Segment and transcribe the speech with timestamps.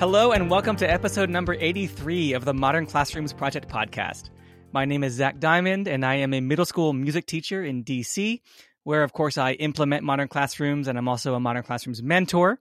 [0.00, 4.30] Hello, and welcome to episode number 83 of the Modern Classrooms Project podcast.
[4.72, 8.40] My name is Zach Diamond, and I am a middle school music teacher in DC,
[8.82, 12.58] where, of course, I implement modern classrooms, and I'm also a modern classrooms mentor.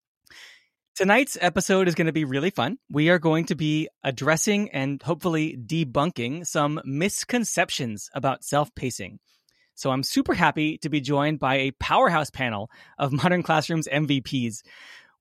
[0.96, 2.78] Tonight's episode is going to be really fun.
[2.92, 9.20] We are going to be addressing and hopefully debunking some misconceptions about self pacing.
[9.74, 12.70] So I'm super happy to be joined by a powerhouse panel
[13.00, 14.62] of Modern Classrooms MVPs.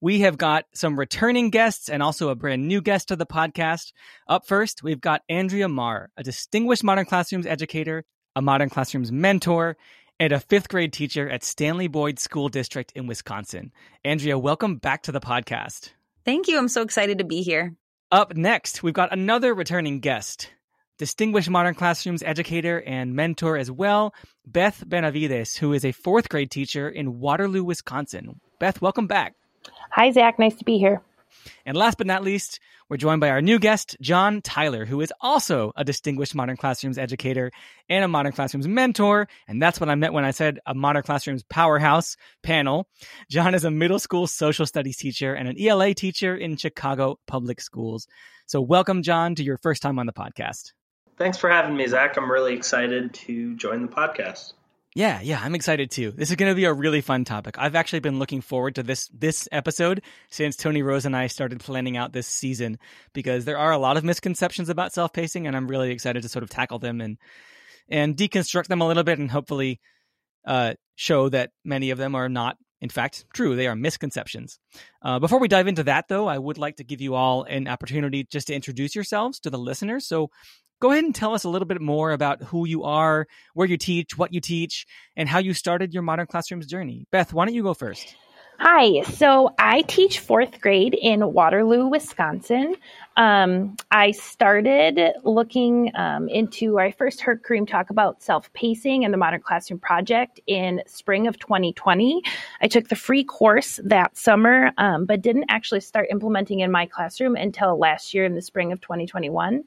[0.02, 3.92] We have got some returning guests and also a brand new guest to the podcast.
[4.26, 8.04] Up first, we've got Andrea Marr, a distinguished Modern Classrooms educator,
[8.34, 9.76] a Modern Classrooms mentor,
[10.18, 13.70] and a fifth grade teacher at Stanley Boyd School District in Wisconsin.
[14.04, 15.90] Andrea, welcome back to the podcast.
[16.24, 16.58] Thank you.
[16.58, 17.76] I'm so excited to be here.
[18.10, 20.50] Up next, we've got another returning guest,
[20.98, 26.50] distinguished Modern Classrooms educator and mentor as well, Beth Benavides, who is a fourth grade
[26.50, 28.40] teacher in Waterloo, Wisconsin.
[28.58, 29.36] Beth, welcome back.
[29.94, 30.38] Hi, Zach.
[30.38, 31.02] Nice to be here.
[31.66, 35.12] And last but not least, we're joined by our new guest, John Tyler, who is
[35.20, 37.50] also a distinguished Modern Classrooms educator
[37.90, 39.28] and a Modern Classrooms mentor.
[39.46, 42.88] And that's what I meant when I said a Modern Classrooms powerhouse panel.
[43.30, 47.60] John is a middle school social studies teacher and an ELA teacher in Chicago public
[47.60, 48.06] schools.
[48.46, 50.72] So, welcome, John, to your first time on the podcast.
[51.18, 52.16] Thanks for having me, Zach.
[52.16, 54.54] I'm really excited to join the podcast.
[54.94, 56.10] Yeah, yeah, I'm excited too.
[56.10, 57.54] This is going to be a really fun topic.
[57.58, 61.60] I've actually been looking forward to this this episode since Tony Rose and I started
[61.60, 62.78] planning out this season
[63.14, 66.42] because there are a lot of misconceptions about self-pacing and I'm really excited to sort
[66.42, 67.16] of tackle them and
[67.88, 69.80] and deconstruct them a little bit and hopefully
[70.46, 73.56] uh, show that many of them are not in fact true.
[73.56, 74.58] They are misconceptions.
[75.00, 77.66] Uh, before we dive into that though, I would like to give you all an
[77.66, 80.06] opportunity just to introduce yourselves to the listeners.
[80.06, 80.28] So
[80.82, 83.76] go ahead and tell us a little bit more about who you are, where you
[83.76, 84.84] teach, what you teach,
[85.16, 87.06] and how you started your modern classrooms journey.
[87.12, 88.16] Beth, why don't you go first?
[88.58, 92.74] Hi, so I teach fourth grade in Waterloo, Wisconsin.
[93.16, 99.14] Um, I started looking um, into, I first heard Kareem talk about self pacing and
[99.14, 102.22] the Modern Classroom Project in spring of 2020.
[102.60, 106.86] I took the free course that summer, um, but didn't actually start implementing in my
[106.86, 109.62] classroom until last year in the spring of 2021.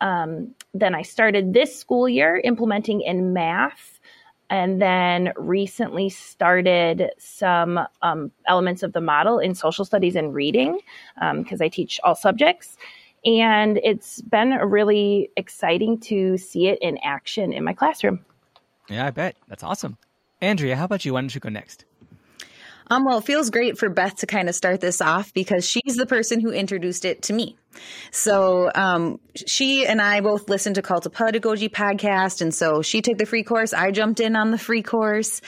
[0.00, 4.00] Um, then I started this school year implementing in math,
[4.48, 10.78] and then recently started some um, elements of the model in social studies and reading
[11.16, 12.76] because um, I teach all subjects.
[13.24, 18.24] And it's been really exciting to see it in action in my classroom.
[18.88, 19.34] Yeah, I bet.
[19.48, 19.98] That's awesome.
[20.40, 21.14] Andrea, how about you?
[21.14, 21.84] Why don't you go next?
[22.88, 25.96] Um, well, it feels great for Beth to kind of start this off because she's
[25.96, 27.56] the person who introduced it to me.
[28.10, 33.02] So um, she and I both listened to Cult of Pedagogy podcast, and so she
[33.02, 33.72] took the free course.
[33.72, 35.40] I jumped in on the free course,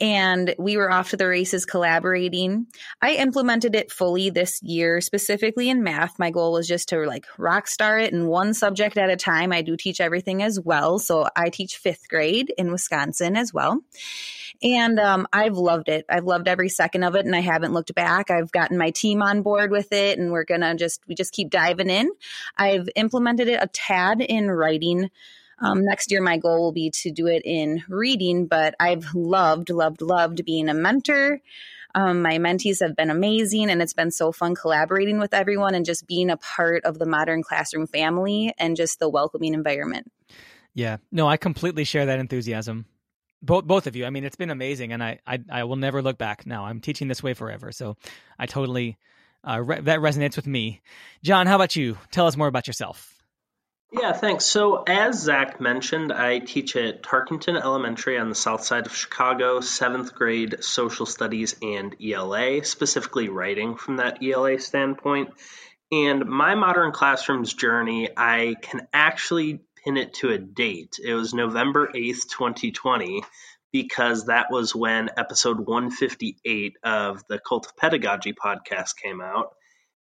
[0.00, 2.66] and we were off to the races collaborating.
[3.00, 6.18] I implemented it fully this year, specifically in math.
[6.18, 9.52] My goal was just to like rock star it in one subject at a time.
[9.52, 13.80] I do teach everything as well, so I teach fifth grade in Wisconsin as well.
[14.62, 16.04] And um, I've loved it.
[16.08, 18.30] I've loved every second of it, and I haven't looked back.
[18.30, 21.50] I've gotten my team on board with it, and we're gonna just we just keep
[21.50, 22.10] diving in.
[22.56, 25.10] I've implemented it a tad in writing.
[25.58, 29.70] Um, next year, my goal will be to do it in reading, but I've loved,
[29.70, 31.40] loved, loved being a mentor.
[31.94, 35.84] Um, my mentees have been amazing, and it's been so fun collaborating with everyone and
[35.84, 40.10] just being a part of the modern classroom family and just the welcoming environment.
[40.74, 42.86] Yeah, no, I completely share that enthusiasm
[43.42, 44.04] both both of you.
[44.06, 46.46] I mean, it's been amazing, and I I, I will never look back.
[46.46, 47.96] Now I'm teaching this way forever, so
[48.38, 48.96] I totally
[49.48, 50.80] uh, re- that resonates with me.
[51.22, 51.98] John, how about you?
[52.10, 53.08] Tell us more about yourself.
[53.92, 54.46] Yeah, thanks.
[54.46, 59.60] So, as Zach mentioned, I teach at Tarkington Elementary on the south side of Chicago,
[59.60, 65.34] seventh grade social studies and ELA, specifically writing from that ELA standpoint.
[65.90, 70.96] And my modern classrooms journey, I can actually pin it to a date.
[71.02, 73.22] It was November 8th, 2020,
[73.72, 79.54] because that was when episode 158 of the Cult of Pedagogy podcast came out.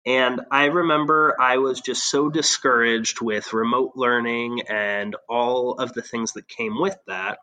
[0.06, 6.04] And I remember I was just so discouraged with remote learning and all of the
[6.04, 7.40] things that came with that.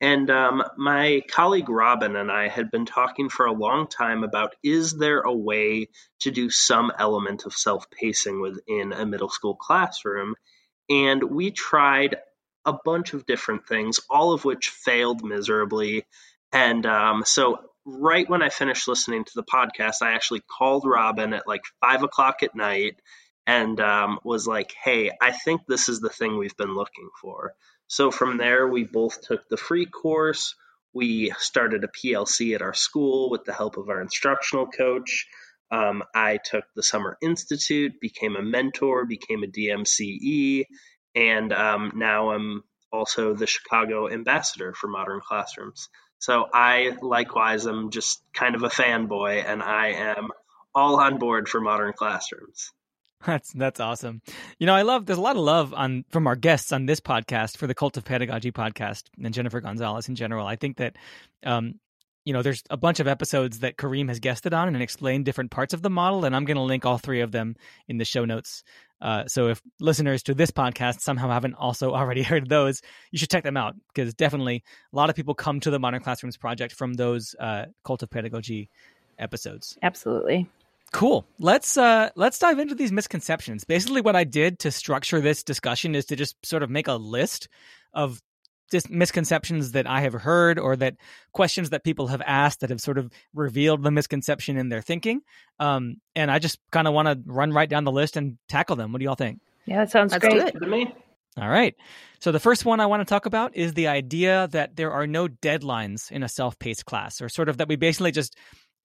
[0.00, 4.54] And um, my colleague Robin and I had been talking for a long time about
[4.62, 5.88] is there a way
[6.20, 10.34] to do some element of self pacing within a middle school classroom?
[10.88, 12.16] And we tried
[12.64, 16.04] a bunch of different things, all of which failed miserably.
[16.52, 21.32] And um, so, right when I finished listening to the podcast, I actually called Robin
[21.32, 22.96] at like five o'clock at night
[23.46, 27.54] and um, was like, hey, I think this is the thing we've been looking for.
[27.86, 30.56] So, from there, we both took the free course.
[30.92, 35.26] We started a PLC at our school with the help of our instructional coach.
[35.70, 40.64] Um, I took the Summer Institute, became a mentor, became a DMCE,
[41.14, 45.88] and um, now I'm also the Chicago ambassador for Modern Classrooms.
[46.18, 50.28] So I likewise am just kind of a fanboy, and I am
[50.74, 52.72] all on board for Modern Classrooms.
[53.26, 54.20] That's that's awesome.
[54.58, 57.00] You know, I love there's a lot of love on from our guests on this
[57.00, 60.46] podcast for the Cult of Pedagogy podcast and Jennifer Gonzalez in general.
[60.46, 60.96] I think that
[61.44, 61.80] um,
[62.26, 65.52] you know, there's a bunch of episodes that Kareem has guested on and explained different
[65.52, 67.54] parts of the model, and I'm going to link all three of them
[67.86, 68.64] in the show notes.
[69.00, 72.82] Uh, so if listeners to this podcast somehow haven't also already heard those,
[73.12, 76.02] you should check them out because definitely a lot of people come to the Modern
[76.02, 78.70] Classrooms project from those uh, Cult of Pedagogy
[79.20, 79.78] episodes.
[79.80, 80.48] Absolutely.
[80.92, 81.26] Cool.
[81.38, 83.64] Let's uh let's dive into these misconceptions.
[83.64, 86.94] Basically what I did to structure this discussion is to just sort of make a
[86.94, 87.48] list
[87.92, 88.22] of
[88.70, 90.96] just misconceptions that I have heard or that
[91.32, 95.20] questions that people have asked that have sort of revealed the misconception in their thinking.
[95.60, 98.76] Um, and I just kind of want to run right down the list and tackle
[98.76, 98.92] them.
[98.92, 99.40] What do y'all think?
[99.66, 100.52] Yeah, that sounds That's great.
[100.54, 100.94] To me.
[101.38, 101.74] All right.
[102.18, 105.06] So the first one I want to talk about is the idea that there are
[105.06, 108.36] no deadlines in a self-paced class, or sort of that we basically just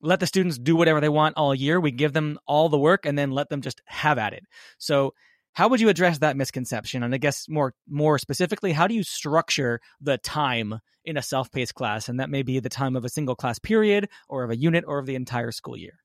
[0.01, 1.79] let the students do whatever they want all year.
[1.79, 4.43] We give them all the work and then let them just have at it.
[4.79, 5.13] So
[5.53, 7.03] how would you address that misconception?
[7.03, 11.75] And I guess more more specifically, how do you structure the time in a self-paced
[11.75, 12.09] class?
[12.09, 14.85] And that may be the time of a single class period or of a unit
[14.87, 15.99] or of the entire school year.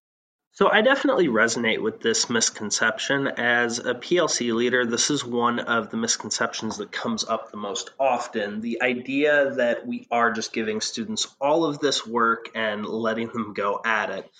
[0.52, 3.28] So I definitely resonate with this misconception.
[3.28, 7.90] As a PLC leader, this is one of the misconceptions that comes up the most
[8.00, 8.62] often.
[8.62, 13.52] The idea that we are just giving students all of this work and letting them
[13.52, 14.30] go at it.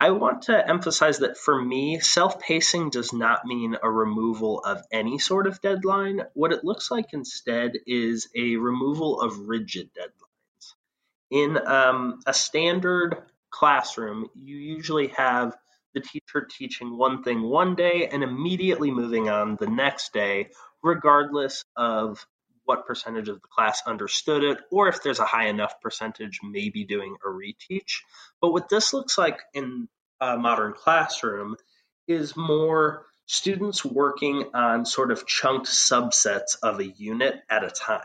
[0.00, 4.82] I want to emphasize that for me, self pacing does not mean a removal of
[4.92, 6.22] any sort of deadline.
[6.34, 10.74] What it looks like instead is a removal of rigid deadlines.
[11.30, 13.16] In um, a standard
[13.50, 15.56] classroom, you usually have
[15.94, 20.50] the teacher teaching one thing one day and immediately moving on the next day,
[20.82, 22.24] regardless of
[22.68, 26.84] what percentage of the class understood it, or if there's a high enough percentage, maybe
[26.84, 28.02] doing a reteach.
[28.42, 29.88] But what this looks like in
[30.20, 31.56] a modern classroom
[32.06, 38.02] is more students working on sort of chunked subsets of a unit at a time.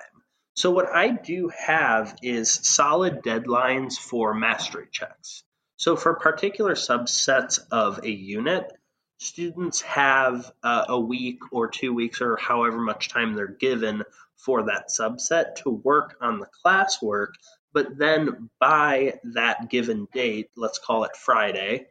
[0.55, 5.43] So, what I do have is solid deadlines for mastery checks.
[5.75, 8.71] So, for particular subsets of a unit,
[9.17, 14.03] students have uh, a week or two weeks or however much time they're given
[14.45, 17.33] for that subset to work on the classwork.
[17.73, 21.87] But then by that given date, let's call it Friday,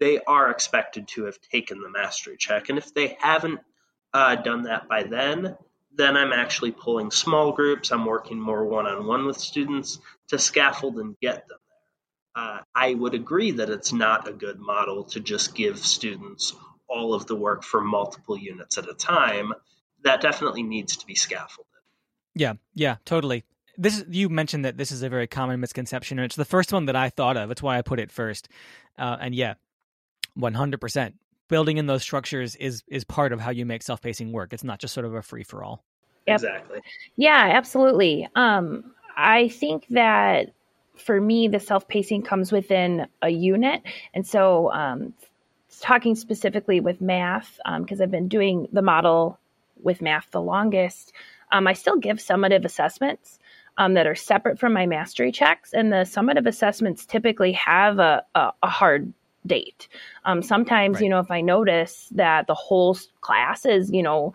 [0.00, 2.68] they are expected to have taken the mastery check.
[2.68, 3.60] And if they haven't
[4.12, 5.56] uh, done that by then,
[5.94, 7.92] then I'm actually pulling small groups.
[7.92, 9.98] I'm working more one on one with students
[10.28, 11.58] to scaffold and get them
[12.34, 12.44] there.
[12.44, 16.54] Uh, I would agree that it's not a good model to just give students
[16.88, 19.52] all of the work for multiple units at a time.
[20.02, 21.69] That definitely needs to be scaffolded.
[22.40, 23.44] Yeah, yeah, totally.
[23.76, 26.86] This you mentioned that this is a very common misconception, and it's the first one
[26.86, 27.50] that I thought of.
[27.50, 28.48] It's why I put it first.
[28.98, 29.54] Uh, and yeah,
[30.32, 31.16] one hundred percent.
[31.48, 34.54] Building in those structures is is part of how you make self pacing work.
[34.54, 35.84] It's not just sort of a free for all.
[36.26, 36.36] Yep.
[36.36, 36.80] Exactly.
[37.16, 38.26] Yeah, absolutely.
[38.34, 40.54] Um, I think that
[40.96, 43.82] for me, the self pacing comes within a unit,
[44.14, 45.12] and so um,
[45.80, 49.38] talking specifically with math because um, I've been doing the model
[49.82, 51.12] with math the longest.
[51.52, 53.38] Um, I still give summative assessments.
[53.78, 55.72] Um, that are separate from my mastery checks.
[55.72, 59.14] And the summative assessments typically have a, a, a hard
[59.46, 59.88] date.
[60.24, 61.04] Um, sometimes, right.
[61.04, 64.34] you know, if I notice that the whole class is, you know,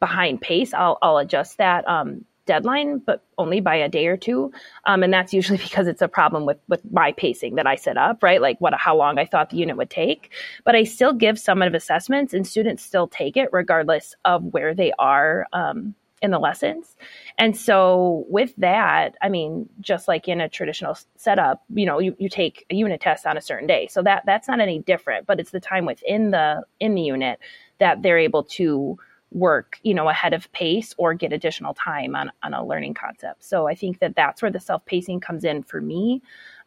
[0.00, 4.52] behind pace, I'll, I'll adjust that um, deadline, but only by a day or two.
[4.84, 7.96] Um, and that's usually because it's a problem with, with my pacing that I set
[7.96, 8.40] up, right?
[8.40, 10.32] Like what, how long I thought the unit would take.
[10.64, 14.92] But I still give summative assessments and students still take it regardless of where they
[14.98, 16.96] are um, in the lessons.
[17.36, 22.14] And so with that, I mean, just like in a traditional setup, you know, you,
[22.18, 23.88] you take a unit test on a certain day.
[23.88, 27.40] So that that's not any different, but it's the time within the in the unit
[27.78, 28.96] that they're able to
[29.32, 33.42] work, you know, ahead of pace or get additional time on on a learning concept.
[33.42, 36.22] So I think that that's where the self-pacing comes in for me.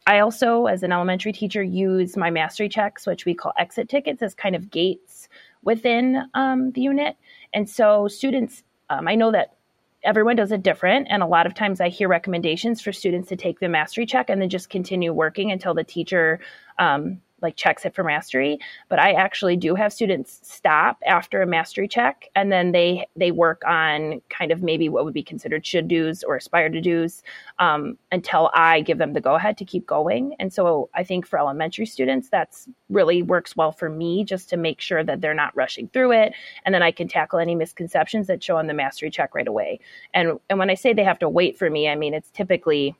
[0.08, 4.22] I also, as an elementary teacher, use my mastery checks, which we call exit tickets,
[4.22, 5.28] as kind of gates
[5.62, 7.16] within um, the unit.
[7.52, 9.56] And so students um, I know that
[10.04, 11.08] everyone does it different.
[11.10, 14.30] And a lot of times I hear recommendations for students to take the mastery check
[14.30, 16.40] and then just continue working until the teacher
[16.78, 21.46] um, like checks it for mastery but i actually do have students stop after a
[21.46, 25.64] mastery check and then they they work on kind of maybe what would be considered
[25.66, 27.22] should do's or aspire to do's
[27.58, 30.34] um, until i give them the go ahead to keep going.
[30.38, 34.56] And so i think for elementary students that's really works well for me just to
[34.56, 36.32] make sure that they're not rushing through it
[36.64, 39.80] and then i can tackle any misconceptions that show on the mastery check right away.
[40.14, 42.96] And and when i say they have to wait for me i mean it's typically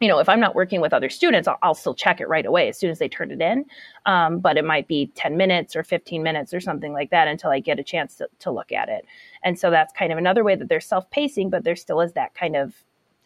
[0.00, 2.44] you know, if I'm not working with other students, I'll, I'll, still check it right
[2.44, 3.64] away as soon as they turn it in.
[4.04, 7.50] Um, but it might be 10 minutes or 15 minutes or something like that until
[7.50, 9.06] I get a chance to, to look at it.
[9.42, 12.12] And so that's kind of another way that they're self pacing, but there still is
[12.12, 12.74] that kind of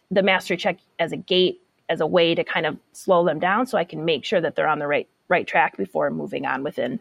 [0.09, 3.67] the mastery check as a gate, as a way to kind of slow them down
[3.67, 6.63] so I can make sure that they're on the right right track before moving on
[6.63, 6.99] within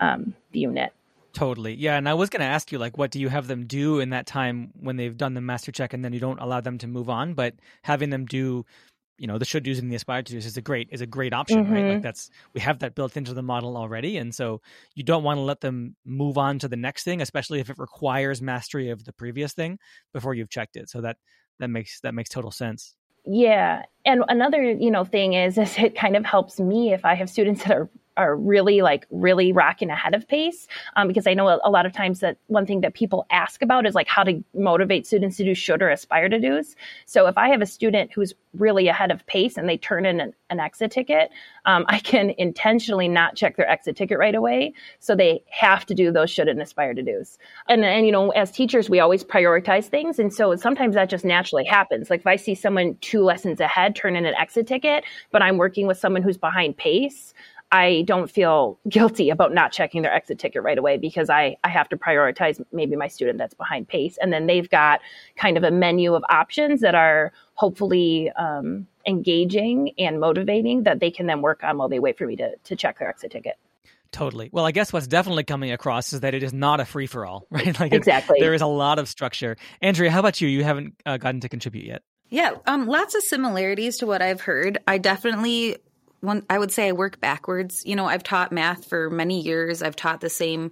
[0.00, 0.92] um, the unit.
[1.32, 1.74] Totally.
[1.74, 1.96] Yeah.
[1.96, 4.10] And I was going to ask you, like, what do you have them do in
[4.10, 6.86] that time when they've done the master check and then you don't allow them to
[6.86, 7.34] move on?
[7.34, 8.66] But having them do
[9.22, 11.06] you know the should do's and the aspire to do's is a great is a
[11.06, 11.72] great option mm-hmm.
[11.72, 12.00] right like mm-hmm.
[12.02, 14.60] that's we have that built into the model already and so
[14.96, 17.78] you don't want to let them move on to the next thing especially if it
[17.78, 19.78] requires mastery of the previous thing
[20.12, 21.16] before you've checked it so that
[21.60, 25.94] that makes that makes total sense yeah and another you know thing is is it
[25.94, 29.90] kind of helps me if i have students that are are really like really rocking
[29.90, 30.66] ahead of pace
[30.96, 33.62] um, because i know a, a, lot of times that one thing that people ask
[33.62, 36.76] about is like how to motivate students to do should or aspire to do's.
[37.06, 40.20] So if i have a student who's really ahead of pace and they turn in
[40.20, 41.30] an, an exit ticket
[41.64, 44.74] um, i can intentionally not check their exit ticket right away.
[45.00, 47.38] So they have to do those should and aspire to do's.
[47.68, 50.18] And, and you know as teachers we always prioritize things.
[50.18, 52.10] And so sometimes that just naturally happens.
[52.10, 55.56] Like if i see someone two lessons ahead turn in an exit ticket but i'm
[55.56, 57.34] working with someone who's behind pace
[57.72, 61.70] I don't feel guilty about not checking their exit ticket right away because I, I
[61.70, 64.18] have to prioritize maybe my student that's behind pace.
[64.20, 65.00] And then they've got
[65.36, 71.10] kind of a menu of options that are hopefully um, engaging and motivating that they
[71.10, 73.56] can then work on while they wait for me to, to check their exit ticket.
[74.10, 74.50] Totally.
[74.52, 77.24] Well, I guess what's definitely coming across is that it is not a free for
[77.24, 77.78] all, right?
[77.80, 78.38] Like exactly.
[78.38, 79.56] there is a lot of structure.
[79.80, 80.48] Andrea, how about you?
[80.48, 82.02] You haven't uh, gotten to contribute yet.
[82.32, 84.78] Yeah, um, lots of similarities to what I've heard.
[84.88, 85.76] I definitely
[86.20, 87.82] one I would say I work backwards.
[87.84, 89.82] You know, I've taught math for many years.
[89.82, 90.70] I've taught the same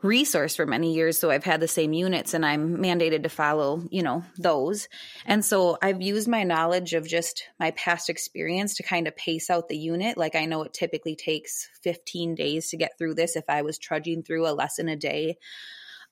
[0.00, 3.82] resource for many years so i've had the same units and i'm mandated to follow
[3.90, 4.90] you know those
[5.24, 9.48] and so i've used my knowledge of just my past experience to kind of pace
[9.48, 13.36] out the unit like i know it typically takes 15 days to get through this
[13.36, 15.38] if i was trudging through a lesson a day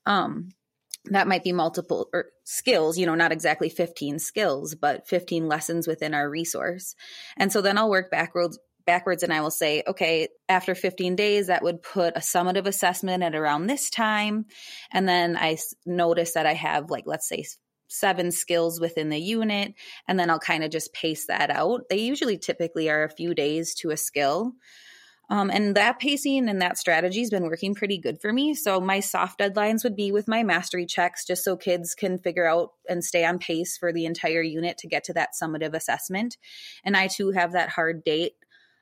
[0.07, 0.49] um
[1.11, 5.87] that might be multiple or skills, you know, not exactly 15 skills, but 15 lessons
[5.87, 6.95] within our resource.
[7.37, 11.47] And so then I'll work backwards backwards and I will say, okay, after 15 days,
[11.47, 14.45] that would put a summative assessment at around this time.
[14.91, 17.45] And then I notice that I have like, let's say
[17.87, 19.73] seven skills within the unit.
[20.07, 21.89] And then I'll kind of just pace that out.
[21.89, 24.53] They usually typically are a few days to a skill.
[25.29, 28.53] Um, and that pacing and that strategy has been working pretty good for me.
[28.53, 32.47] So my soft deadlines would be with my mastery checks, just so kids can figure
[32.47, 36.37] out and stay on pace for the entire unit to get to that summative assessment.
[36.83, 38.33] And I too have that hard date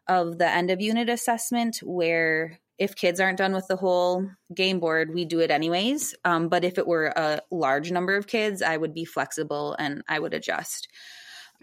[0.08, 4.80] of the end of unit assessment where if kids aren't done with the whole game
[4.80, 6.16] board, we do it anyways.
[6.26, 10.04] Um, but if it were a large number of kids, I would be flexible and
[10.08, 10.88] I would adjust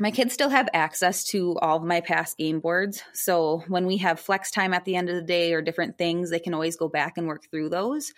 [0.00, 3.02] my kids still have access to all of my past game boards.
[3.12, 6.30] So when we have flex time at the end of the day or different things,
[6.30, 8.12] they can always go back and work through those.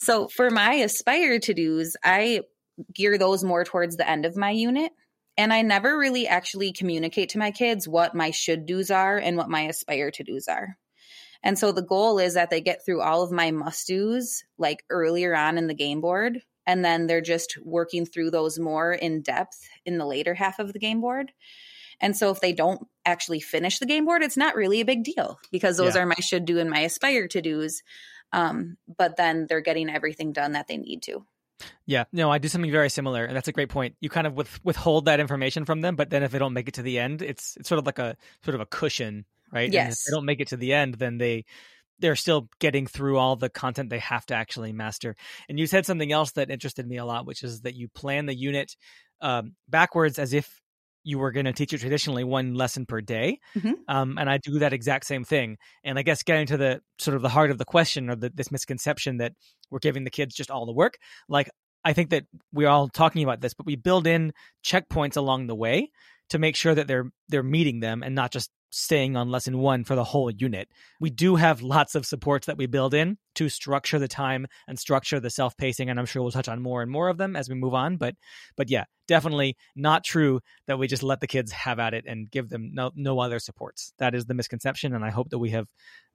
[0.00, 2.40] So for my aspire to do's, I
[2.92, 4.90] gear those more towards the end of my unit.
[5.36, 9.36] And I never really actually communicate to my kids what my should do's are and
[9.36, 10.76] what my aspire to do's are.
[11.42, 14.84] And so the goal is that they get through all of my must do's like
[14.90, 19.22] earlier on in the game board and then they're just working through those more in
[19.22, 21.32] depth in the later half of the game board.
[22.00, 25.02] And so if they don't actually finish the game board, it's not really a big
[25.02, 26.02] deal because those yeah.
[26.02, 27.82] are my should do and my aspire to do's.
[28.32, 31.26] Um, but then they're getting everything done that they need to.
[31.86, 33.96] Yeah, no, I do something very similar, and that's a great point.
[34.00, 36.68] You kind of with, withhold that information from them, but then if they don't make
[36.68, 39.70] it to the end, it's it's sort of like a sort of a cushion, right?
[39.70, 39.82] Yes.
[39.82, 41.44] And if they don't make it to the end, then they
[42.00, 45.14] they're still getting through all the content they have to actually master.
[45.48, 48.26] And you said something else that interested me a lot, which is that you plan
[48.26, 48.74] the unit
[49.20, 50.60] um, backwards as if
[51.02, 53.38] you were going to teach it traditionally one lesson per day.
[53.56, 53.72] Mm-hmm.
[53.88, 55.56] Um, and I do that exact same thing.
[55.82, 58.30] And I guess getting to the sort of the heart of the question or the,
[58.34, 59.32] this misconception that
[59.70, 61.48] we're giving the kids just all the work, like
[61.84, 64.32] I think that we're all talking about this, but we build in
[64.64, 65.90] checkpoints along the way
[66.28, 69.84] to make sure that they're they're meeting them and not just staying on lesson one
[69.84, 70.68] for the whole unit.
[71.00, 74.78] We do have lots of supports that we build in to structure the time and
[74.78, 77.36] structure the self pacing, and I'm sure we'll touch on more and more of them
[77.36, 77.96] as we move on.
[77.96, 78.14] But
[78.56, 82.30] but yeah, definitely not true that we just let the kids have at it and
[82.30, 83.92] give them no no other supports.
[83.98, 85.66] That is the misconception, and I hope that we have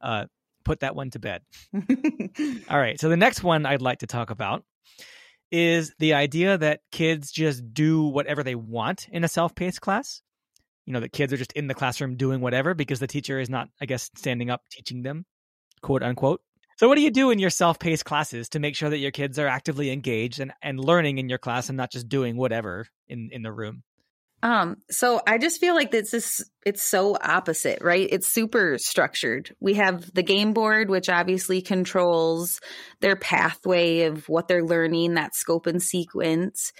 [0.01, 0.25] uh,
[0.63, 1.41] put that one to bed.
[2.69, 4.63] All right, so the next one I'd like to talk about
[5.51, 10.21] is the idea that kids just do whatever they want in a self paced class
[10.85, 13.49] you know, that kids are just in the classroom doing whatever because the teacher is
[13.49, 15.25] not, I guess, standing up teaching them,
[15.81, 16.41] quote unquote.
[16.77, 19.11] So, what do you do in your self paced classes to make sure that your
[19.11, 22.87] kids are actively engaged and, and learning in your class and not just doing whatever
[23.07, 23.83] in, in the room?
[24.43, 28.07] Um, so I just feel like this is it's so opposite, right?
[28.11, 29.55] It's super structured.
[29.59, 32.59] We have the game board, which obviously controls
[32.99, 36.73] their pathway of what they're learning, that scope and sequence.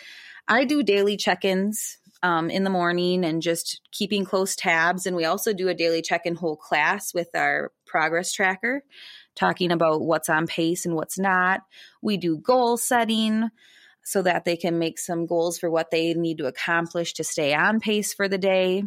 [0.48, 5.06] I do daily check-ins um, in the morning and just keeping close tabs.
[5.06, 8.84] And we also do a daily check in whole class with our progress tracker,
[9.36, 11.62] talking about what's on pace and what's not.
[12.02, 13.50] We do goal setting
[14.04, 17.54] so that they can make some goals for what they need to accomplish to stay
[17.54, 18.84] on pace for the day.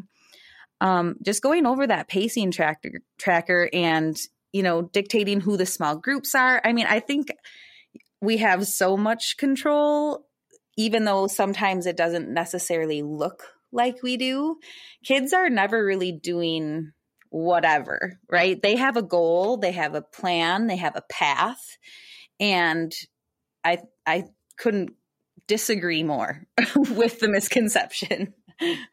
[0.80, 4.16] Um, just going over that pacing tracker tracker and
[4.52, 6.61] you know dictating who the small groups are.
[6.64, 7.28] I mean, I think
[8.20, 10.27] we have so much control
[10.78, 13.42] even though sometimes it doesn't necessarily look
[13.73, 14.56] like we do,
[15.04, 16.92] kids are never really doing
[17.30, 18.62] whatever, right?
[18.62, 21.76] They have a goal, they have a plan, they have a path.
[22.40, 22.94] And
[23.64, 24.25] I I
[24.56, 24.92] couldn't
[25.49, 28.32] disagree more with the misconception.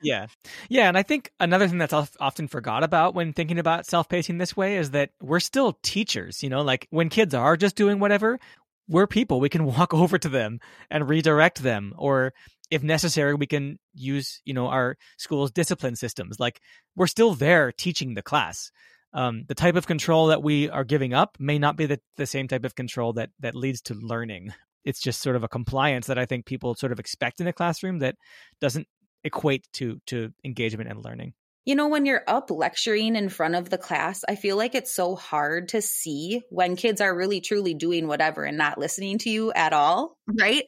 [0.01, 0.27] yeah.
[0.70, 0.88] Yeah.
[0.88, 4.58] And I think another thing that's often forgot about when thinking about self pacing this
[4.58, 6.42] way is that we're still teachers.
[6.42, 8.39] You know, like when kids are just doing whatever,
[8.88, 9.39] we're people.
[9.39, 12.34] We can walk over to them and redirect them, or
[12.72, 16.39] if necessary, we can use you know our school's discipline systems.
[16.39, 16.62] Like
[16.96, 18.72] we're still there teaching the class.
[19.13, 22.25] Um, the type of control that we are giving up may not be the, the
[22.25, 24.54] same type of control that that leads to learning.
[24.84, 27.54] It's just sort of a compliance that I think people sort of expect in a
[27.54, 28.15] classroom that
[28.60, 28.88] doesn't
[29.24, 31.33] equate to to engagement and learning.
[31.66, 34.94] You know, when you're up lecturing in front of the class, I feel like it's
[34.94, 39.32] so hard to see when kids are really truly doing whatever and not listening to
[39.32, 40.66] you at all, right?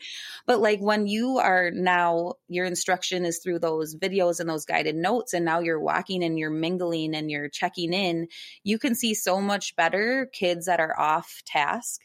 [0.47, 4.95] But like when you are now, your instruction is through those videos and those guided
[4.95, 8.27] notes, and now you're walking and you're mingling and you're checking in,
[8.63, 12.01] you can see so much better kids that are off task.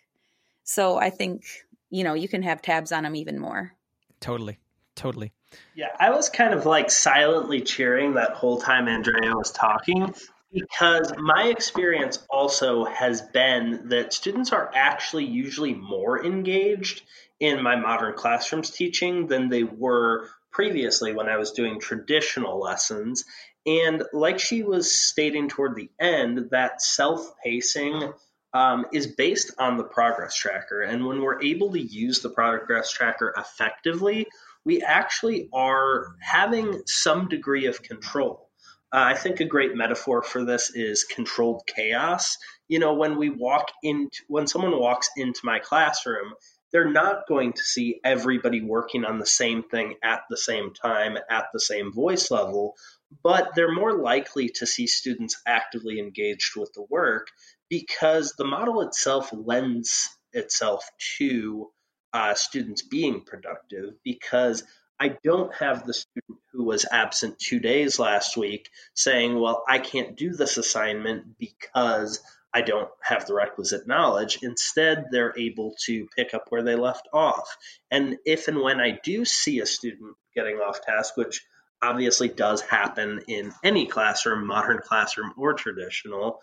[0.65, 1.45] So I think,
[1.89, 3.73] you know, you can have tabs on them even more.
[4.21, 4.59] Totally.
[4.95, 5.33] Totally.
[5.75, 10.15] Yeah, I was kind of like silently cheering that whole time Andrea was talking
[10.53, 17.03] because my experience also has been that students are actually usually more engaged
[17.41, 23.25] in my modern classrooms teaching than they were previously when I was doing traditional lessons.
[23.65, 28.13] And like she was stating toward the end, that self pacing
[28.53, 30.83] um, is based on the progress tracker.
[30.83, 34.27] And when we're able to use the progress tracker effectively,
[34.65, 38.49] we actually are having some degree of control.
[38.93, 42.37] Uh, I think a great metaphor for this is controlled chaos.
[42.69, 46.35] You know, when we walk into, when someone walks into my classroom,
[46.73, 51.19] they're not going to see everybody working on the same thing at the same time
[51.31, 52.75] at the same voice level,
[53.23, 57.29] but they're more likely to see students actively engaged with the work
[57.69, 61.71] because the model itself lends itself to
[62.13, 64.65] uh, students being productive because
[65.01, 69.79] I don't have the student who was absent two days last week saying, Well, I
[69.79, 72.21] can't do this assignment because
[72.55, 74.39] I don't have the requisite knowledge.
[74.43, 77.57] Instead, they're able to pick up where they left off.
[77.91, 81.45] And if and when I do see a student getting off task, which
[81.83, 86.41] obviously does happen in any classroom, modern classroom or traditional,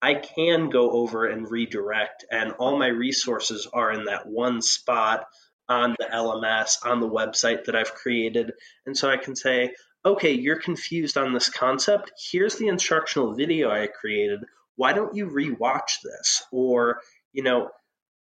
[0.00, 5.26] I can go over and redirect, and all my resources are in that one spot
[5.68, 8.52] on the LMS, on the website that I've created.
[8.86, 12.12] And so I can say, okay, you're confused on this concept.
[12.30, 14.40] Here's the instructional video I created.
[14.76, 16.44] Why don't you rewatch this?
[16.52, 17.00] Or,
[17.32, 17.70] you know,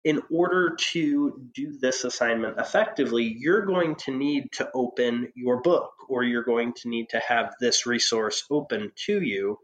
[0.03, 5.91] in order to do this assignment effectively, you're going to need to open your book
[6.09, 9.59] or you're going to need to have this resource open to you.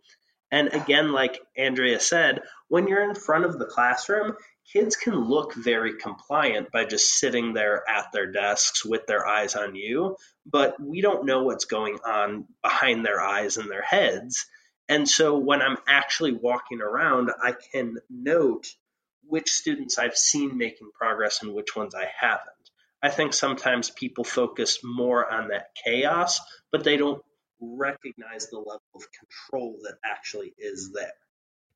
[0.53, 4.33] And again, like Andrea said, when you're in front of the classroom,
[4.71, 9.55] kids can look very compliant by just sitting there at their desks with their eyes
[9.55, 14.45] on you, but we don't know what's going on behind their eyes and their heads.
[14.87, 18.67] And so when I'm actually walking around, I can note
[19.23, 22.51] which students I've seen making progress and which ones I haven't.
[23.01, 26.39] I think sometimes people focus more on that chaos,
[26.71, 27.23] but they don't
[27.77, 31.11] recognize the level of control that actually is there.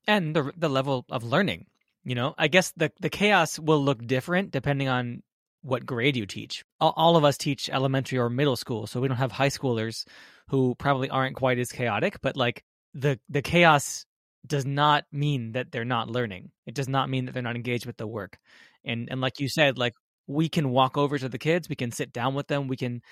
[0.06, 1.66] And the the level of learning.
[2.04, 5.22] You know, I guess the the chaos will look different depending on
[5.62, 6.64] what grade you teach.
[6.80, 10.06] All, of us teach elementary or middle school, so we don't have high schoolers
[10.48, 14.06] who probably aren't quite as chaotic, but like the the chaos
[14.46, 16.50] does not mean that they're not learning.
[16.66, 18.38] It does not mean that they're not engaged with the work.
[18.84, 19.94] And and like you said, like
[20.26, 23.02] we can walk over to the kids, we can sit down with them, we can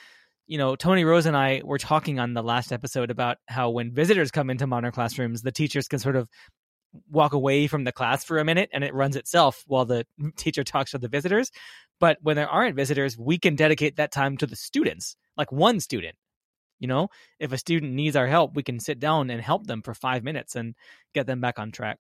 [0.47, 3.93] you know, Tony Rose and I were talking on the last episode about how when
[3.93, 6.29] visitors come into modern classrooms, the teachers can sort of
[7.11, 10.07] walk away from the class for a minute and it runs itself while the
[10.37, 11.51] teacher talks to the visitors.
[11.99, 15.81] But when there aren't visitors, we can dedicate that time to the students, like one
[15.81, 16.17] student.
[16.79, 17.09] You know,
[17.41, 20.23] if a student needs our help, we can sit down and help them for five
[20.23, 20.75] minutes and
[21.15, 21.99] get them back on track.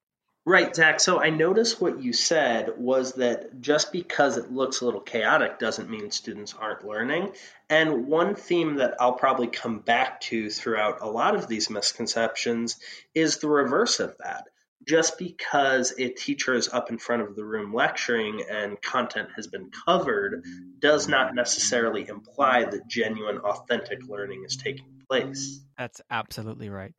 [0.48, 1.00] Right, Zach.
[1.00, 5.58] So I noticed what you said was that just because it looks a little chaotic
[5.58, 7.32] doesn't mean students aren't learning.
[7.68, 12.76] And one theme that I'll probably come back to throughout a lot of these misconceptions
[13.12, 14.44] is the reverse of that
[14.86, 19.48] just because a teacher is up in front of the room lecturing and content has
[19.48, 20.44] been covered
[20.78, 25.60] does not necessarily imply that genuine, authentic learning is taking place.
[25.76, 26.94] That's absolutely right.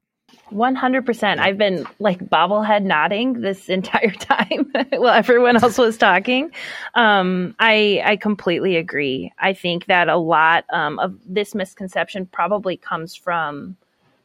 [0.52, 1.40] 100%.
[1.40, 6.52] I've been like bobblehead nodding this entire time while everyone else was talking.
[6.96, 9.34] Um, I, I completely agree.
[9.40, 13.76] I think that a lot um, of this misconception probably comes from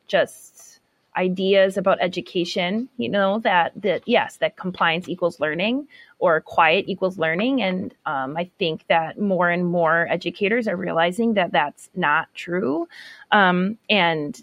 [0.06, 0.80] just
[1.14, 5.86] ideas about education you know that that yes that compliance equals learning
[6.18, 11.34] or quiet equals learning and um, i think that more and more educators are realizing
[11.34, 12.88] that that's not true
[13.30, 14.42] um, and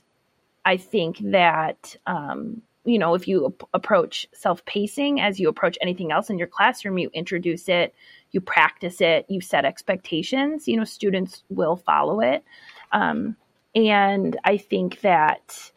[0.65, 6.11] i think that um, you know if you ap- approach self-pacing as you approach anything
[6.11, 7.93] else in your classroom you introduce it
[8.31, 12.43] you practice it you set expectations you know students will follow it.
[12.91, 13.35] Um,
[13.75, 15.71] and i think that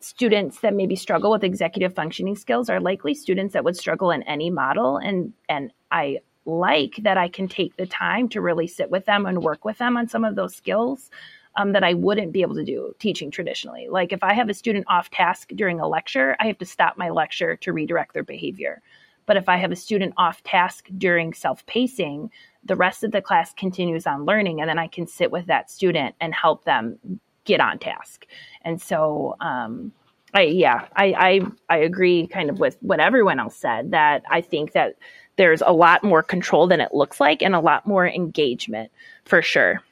[0.00, 4.22] students that maybe struggle with executive functioning skills are likely students that would struggle in
[4.24, 8.90] any model and and I like that I can take the time to really sit
[8.90, 11.10] with them and work with them on some of those skills
[11.56, 13.88] um, that I wouldn't be able to do teaching traditionally.
[13.88, 16.96] Like if I have a student off task during a lecture, I have to stop
[16.96, 18.82] my lecture to redirect their behavior.
[19.26, 22.30] But if I have a student off task during self pacing,
[22.64, 25.70] the rest of the class continues on learning, and then I can sit with that
[25.70, 26.98] student and help them
[27.44, 28.26] get on task.
[28.62, 29.92] And so, um,
[30.34, 34.40] I yeah, I, I I agree kind of with what everyone else said that I
[34.40, 34.96] think that
[35.36, 38.90] there's a lot more control than it looks like and a lot more engagement
[39.24, 39.82] for sure.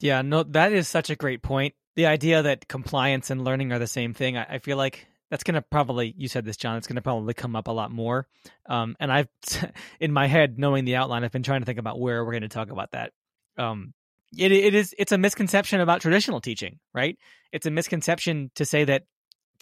[0.00, 1.74] Yeah, no, that is such a great point.
[1.96, 5.42] The idea that compliance and learning are the same thing, I, I feel like that's
[5.42, 7.90] going to probably, you said this, John, it's going to probably come up a lot
[7.90, 8.26] more.
[8.66, 9.28] Um, and I've,
[10.00, 12.42] in my head, knowing the outline, I've been trying to think about where we're going
[12.42, 13.12] to talk about that.
[13.56, 13.92] Um,
[14.36, 17.16] it, it is it's a misconception about traditional teaching, right?
[17.50, 19.04] It's a misconception to say that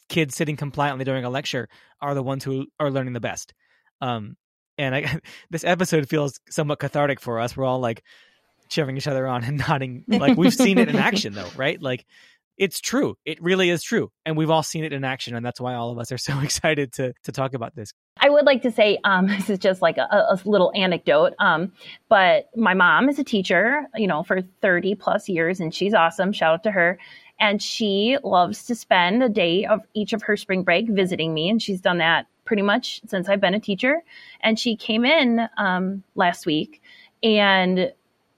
[0.09, 1.69] kids sitting compliantly during a lecture
[2.01, 3.55] are the ones who are learning the best.
[4.01, 4.37] Um,
[4.79, 5.21] and I,
[5.51, 7.57] this episode feels somewhat cathartic for us.
[7.57, 8.03] We're all like
[8.69, 11.81] cheering each other on and nodding, like we've seen it in action, though, right?
[11.81, 12.07] Like
[12.59, 13.17] it's true.
[13.25, 15.91] It really is true, and we've all seen it in action, and that's why all
[15.91, 17.93] of us are so excited to to talk about this.
[18.19, 21.73] I would like to say um, this is just like a, a little anecdote, um,
[22.09, 26.33] but my mom is a teacher, you know, for 30 plus years, and she's awesome.
[26.33, 26.99] Shout out to her.
[27.39, 31.51] And she loves to spend a day of each of her spring break visiting me,
[31.51, 34.03] and she's done that pretty much since I've been a teacher.
[34.41, 36.81] And she came in um, last week,
[37.23, 37.93] and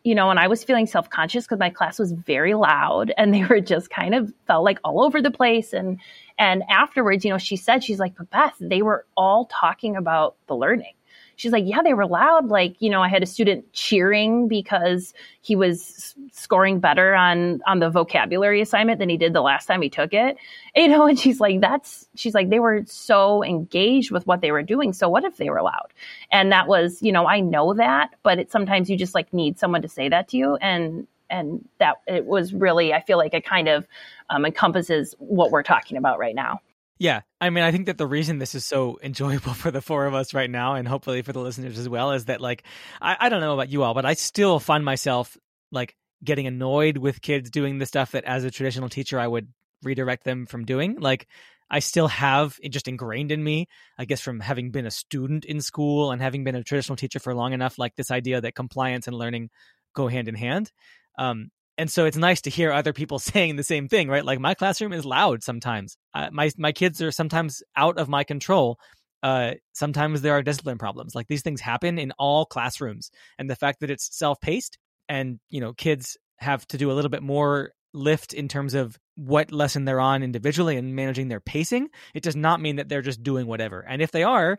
[0.08, 3.34] you know, and I was feeling self conscious because my class was very loud, and
[3.34, 6.00] they were just kind of felt like all over the place, and
[6.38, 10.36] and afterwards, you know, she said, she's like, but Beth, they were all talking about
[10.46, 10.94] the learning.
[11.38, 12.48] She's like, yeah, they were loud.
[12.48, 17.78] Like, you know, I had a student cheering because he was scoring better on on
[17.78, 20.36] the vocabulary assignment than he did the last time he took it.
[20.76, 24.52] You know, and she's like, that's she's like, they were so engaged with what they
[24.52, 24.92] were doing.
[24.92, 25.92] So what if they were loud?
[26.30, 29.58] And that was, you know, I know that, but it sometimes you just like need
[29.58, 30.56] someone to say that to you.
[30.56, 33.86] And and that it was really i feel like it kind of
[34.30, 36.58] um, encompasses what we're talking about right now
[36.98, 40.06] yeah i mean i think that the reason this is so enjoyable for the four
[40.06, 42.64] of us right now and hopefully for the listeners as well is that like
[43.00, 45.36] i, I don't know about you all but i still find myself
[45.70, 49.48] like getting annoyed with kids doing the stuff that as a traditional teacher i would
[49.82, 51.28] redirect them from doing like
[51.70, 55.44] I still have it just ingrained in me, I guess, from having been a student
[55.44, 58.54] in school and having been a traditional teacher for long enough, like this idea that
[58.54, 59.50] compliance and learning
[59.94, 60.72] go hand in hand.
[61.18, 64.24] Um, and so it's nice to hear other people saying the same thing, right?
[64.24, 65.96] Like my classroom is loud sometimes.
[66.32, 68.78] My my kids are sometimes out of my control.
[69.22, 71.14] Uh, sometimes there are discipline problems.
[71.14, 74.76] Like these things happen in all classrooms, and the fact that it's self paced
[75.08, 78.98] and you know kids have to do a little bit more lift in terms of
[79.16, 81.88] what lesson they're on individually and managing their pacing.
[82.14, 83.80] It does not mean that they're just doing whatever.
[83.80, 84.58] And if they are,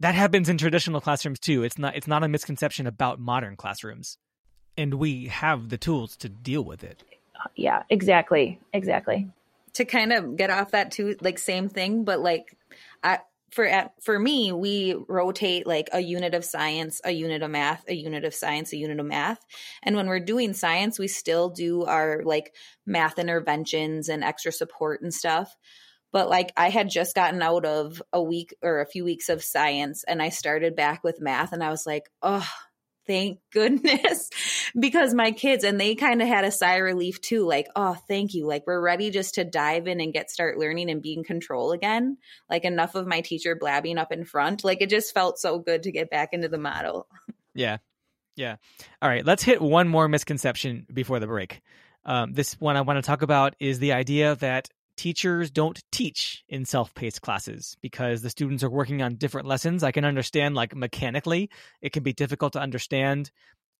[0.00, 1.62] that happens in traditional classrooms too.
[1.62, 4.18] It's not it's not a misconception about modern classrooms.
[4.76, 7.02] And we have the tools to deal with it.
[7.56, 8.60] Yeah, exactly.
[8.72, 9.28] Exactly.
[9.74, 12.56] To kind of get off that too like same thing, but like
[13.02, 13.20] I
[13.52, 17.84] for at, for me, we rotate like a unit of science, a unit of math,
[17.86, 19.44] a unit of science, a unit of math.
[19.82, 22.54] And when we're doing science, we still do our like
[22.86, 25.54] math interventions and extra support and stuff.
[26.12, 29.44] But like I had just gotten out of a week or a few weeks of
[29.44, 32.48] science and I started back with math and I was like, "Oh,
[33.06, 34.30] thank goodness
[34.78, 37.96] because my kids and they kind of had a sigh of relief too like oh
[38.08, 38.46] thank you.
[38.46, 41.72] Like we're ready just to dive in and get start learning and be in control
[41.72, 42.18] again.
[42.48, 44.64] Like enough of my teacher blabbing up in front.
[44.64, 47.06] Like it just felt so good to get back into the model.
[47.54, 47.78] Yeah.
[48.36, 48.56] Yeah.
[49.00, 51.60] All right let's hit one more misconception before the break.
[52.04, 56.44] Um, this one i want to talk about is the idea that teachers don't teach
[56.48, 59.82] in self-paced classes because the students are working on different lessons.
[59.82, 61.50] I can understand like mechanically,
[61.80, 63.30] it can be difficult to understand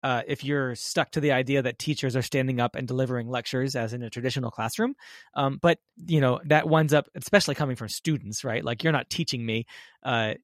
[0.03, 3.77] uh, if you're stuck to the idea that teachers are standing up and delivering lectures
[3.77, 4.95] as in a traditional classroom.
[5.35, 8.65] Um, but you know that winds up, especially coming from students, right?
[8.65, 9.67] Like you're not teaching me.
[10.03, 10.35] Uh,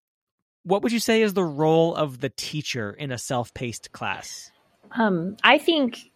[0.62, 4.50] what would you say is the role of the teacher in a self-paced class?
[4.92, 6.07] Um, I think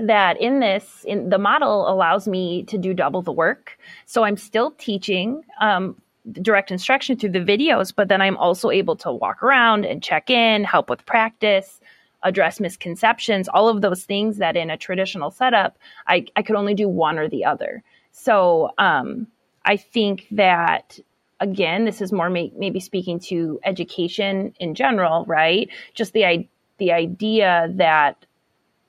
[0.00, 3.78] that in this, in the model allows me to do double the work.
[4.06, 6.00] So I'm still teaching um,
[6.32, 10.30] direct instruction through the videos, but then I'm also able to walk around and check
[10.30, 11.80] in, help with practice,
[12.22, 16.74] address misconceptions, all of those things that in a traditional setup, I, I could only
[16.74, 17.82] do one or the other.
[18.12, 19.26] So um,
[19.64, 20.98] I think that
[21.40, 25.68] again, this is more may- maybe speaking to education in general, right?
[25.94, 26.46] Just the
[26.78, 28.24] the idea that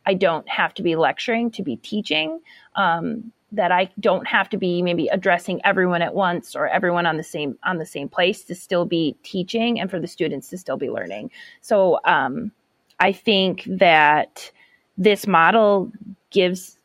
[0.05, 2.39] I don't have to be lecturing to be teaching.
[2.75, 7.17] Um, that I don't have to be maybe addressing everyone at once or everyone on
[7.17, 10.57] the same on the same place to still be teaching and for the students to
[10.57, 11.31] still be learning.
[11.59, 12.51] So um,
[12.99, 14.51] I think that
[14.97, 15.91] this model
[16.29, 16.77] gives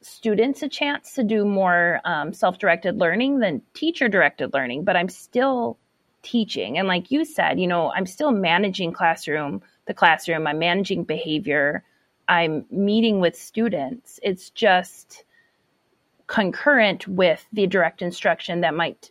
[0.00, 5.78] students a chance to do more um, self-directed learning than teacher-directed learning, but I'm still
[6.22, 6.78] teaching.
[6.78, 10.46] And like you said, you know, I'm still managing classroom, the classroom.
[10.46, 11.84] I'm managing behavior.
[12.28, 14.20] I'm meeting with students.
[14.22, 15.24] It's just
[16.26, 19.10] concurrent with the direct instruction that might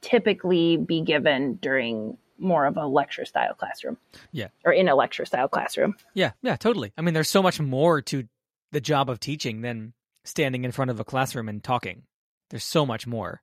[0.00, 3.96] typically be given during more of a lecture style classroom.
[4.32, 4.48] Yeah.
[4.64, 5.94] Or in a lecture style classroom.
[6.14, 6.92] Yeah, yeah, totally.
[6.96, 8.26] I mean, there's so much more to
[8.72, 9.92] the job of teaching than
[10.24, 12.02] standing in front of a classroom and talking.
[12.50, 13.42] There's so much more.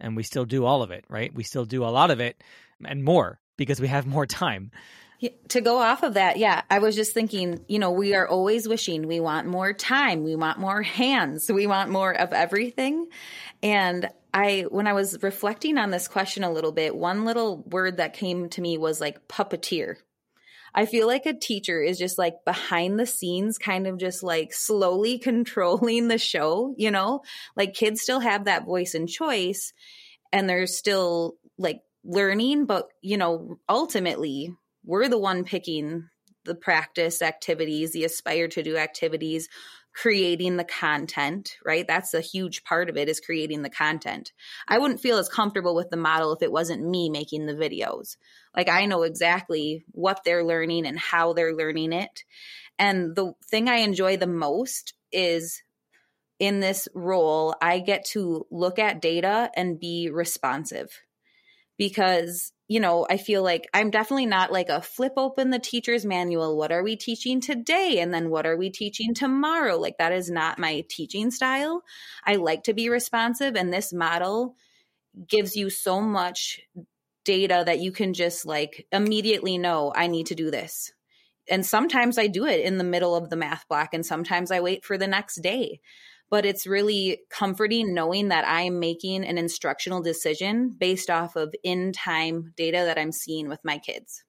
[0.00, 1.34] And we still do all of it, right?
[1.34, 2.42] We still do a lot of it
[2.84, 4.70] and more because we have more time
[5.48, 8.68] to go off of that, yeah, I was just thinking, you know, we are always
[8.68, 13.08] wishing we want more time, we want more hands, we want more of everything.
[13.62, 17.96] And I, when I was reflecting on this question a little bit, one little word
[17.96, 19.96] that came to me was like puppeteer.
[20.74, 24.52] I feel like a teacher is just like behind the scenes, kind of just like
[24.52, 27.22] slowly controlling the show, you know?
[27.56, 29.72] Like kids still have that voice and choice,
[30.32, 34.54] and they're still like learning, but, you know, ultimately,
[34.88, 36.08] we're the one picking
[36.46, 39.50] the practice activities, the aspire to do activities,
[39.92, 41.86] creating the content, right?
[41.86, 44.32] That's a huge part of it is creating the content.
[44.66, 48.16] I wouldn't feel as comfortable with the model if it wasn't me making the videos.
[48.56, 52.24] Like I know exactly what they're learning and how they're learning it.
[52.78, 55.62] And the thing I enjoy the most is
[56.38, 61.02] in this role, I get to look at data and be responsive
[61.76, 66.04] because you know, I feel like I'm definitely not like a flip open the teacher's
[66.04, 66.56] manual.
[66.56, 67.98] What are we teaching today?
[67.98, 69.78] And then what are we teaching tomorrow?
[69.78, 71.82] Like, that is not my teaching style.
[72.24, 74.54] I like to be responsive, and this model
[75.26, 76.60] gives you so much
[77.24, 80.92] data that you can just like immediately know I need to do this.
[81.50, 84.60] And sometimes I do it in the middle of the math block, and sometimes I
[84.60, 85.80] wait for the next day
[86.30, 91.92] but it's really comforting knowing that I'm making an instructional decision based off of in
[91.92, 94.22] time data that I'm seeing with my kids.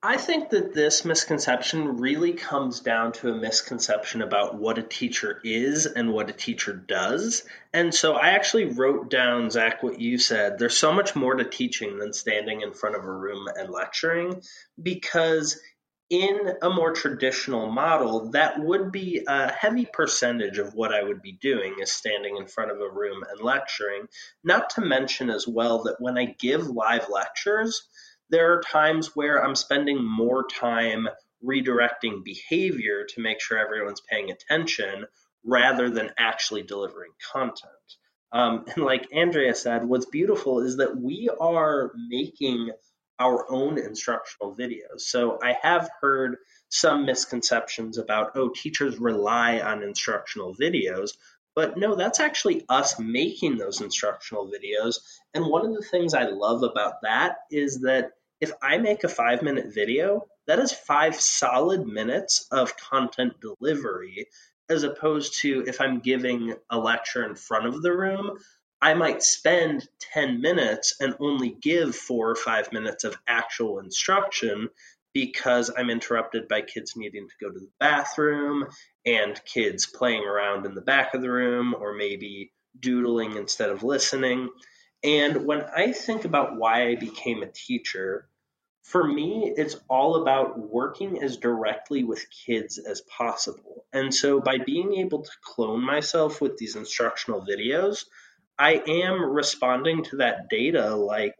[0.00, 5.40] I think that this misconception really comes down to a misconception about what a teacher
[5.42, 7.42] is and what a teacher does.
[7.72, 10.56] And so I actually wrote down, Zach, what you said.
[10.56, 14.40] There's so much more to teaching than standing in front of a room and lecturing
[14.80, 15.60] because
[16.10, 21.20] in a more traditional model, that would be a heavy percentage of what I would
[21.20, 24.06] be doing is standing in front of a room and lecturing.
[24.42, 27.86] Not to mention as well that when I give live lectures,
[28.30, 31.08] there are times where I'm spending more time
[31.44, 35.04] redirecting behavior to make sure everyone's paying attention
[35.44, 37.72] rather than actually delivering content.
[38.32, 42.70] Um, and like Andrea said, what's beautiful is that we are making
[43.18, 45.00] our own instructional videos.
[45.00, 46.36] So I have heard
[46.68, 51.10] some misconceptions about, oh, teachers rely on instructional videos.
[51.54, 54.96] But no, that's actually us making those instructional videos.
[55.34, 59.08] And one of the things I love about that is that if I make a
[59.08, 64.28] five minute video, that is five solid minutes of content delivery,
[64.70, 68.38] as opposed to if I'm giving a lecture in front of the room,
[68.80, 74.68] I might spend 10 minutes and only give four or five minutes of actual instruction
[75.12, 78.66] because I'm interrupted by kids needing to go to the bathroom
[79.04, 83.82] and kids playing around in the back of the room or maybe doodling instead of
[83.82, 84.48] listening.
[85.02, 88.28] And when I think about why I became a teacher,
[88.82, 93.84] for me, it's all about working as directly with kids as possible.
[93.92, 98.04] And so by being able to clone myself with these instructional videos,
[98.58, 101.36] I am responding to that data like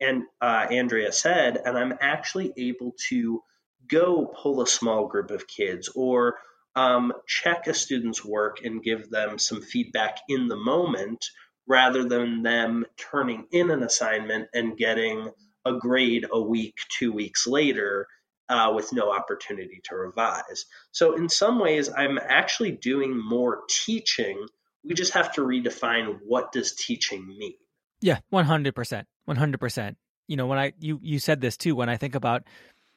[0.00, 3.42] and uh, Andrea said, and I'm actually able to
[3.86, 6.38] go pull a small group of kids or
[6.74, 11.26] um, check a student's work and give them some feedback in the moment
[11.66, 15.30] rather than them turning in an assignment and getting
[15.66, 18.06] a grade a week, two weeks later
[18.48, 20.66] uh, with no opportunity to revise.
[20.92, 24.46] So, in some ways, I'm actually doing more teaching.
[24.84, 27.54] We just have to redefine what does teaching mean.
[28.00, 29.04] Yeah, 100%.
[29.28, 29.96] 100%.
[30.26, 32.44] You know, when I you you said this too when I think about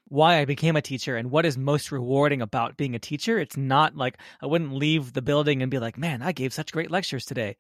[0.08, 3.58] why I became a teacher and what is most rewarding about being a teacher, it's
[3.58, 6.92] not like I wouldn't leave the building and be like, "Man, I gave such great
[6.92, 7.58] lectures today."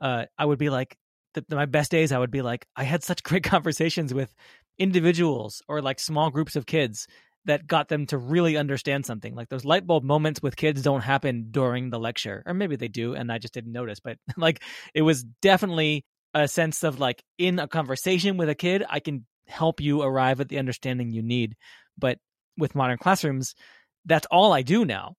[0.00, 0.96] Uh, I would be like,
[1.34, 4.34] the, my best days, I would be like, I had such great conversations with
[4.78, 7.06] individuals or like small groups of kids
[7.46, 9.34] that got them to really understand something.
[9.34, 12.88] Like those light bulb moments with kids don't happen during the lecture, or maybe they
[12.88, 14.00] do, and I just didn't notice.
[14.00, 14.62] But like,
[14.94, 16.04] it was definitely
[16.34, 20.40] a sense of like in a conversation with a kid, I can help you arrive
[20.40, 21.54] at the understanding you need.
[21.98, 22.18] But
[22.56, 23.54] with modern classrooms,
[24.04, 25.14] that's all I do now.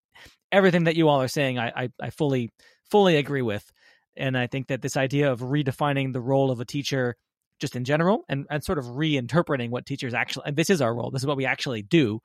[0.52, 2.50] Everything that you all are saying, I, I, I fully
[2.90, 3.72] fully agree with.
[4.18, 7.16] And I think that this idea of redefining the role of a teacher
[7.60, 10.94] just in general and, and sort of reinterpreting what teachers actually and this is our
[10.94, 12.20] role, this is what we actually do,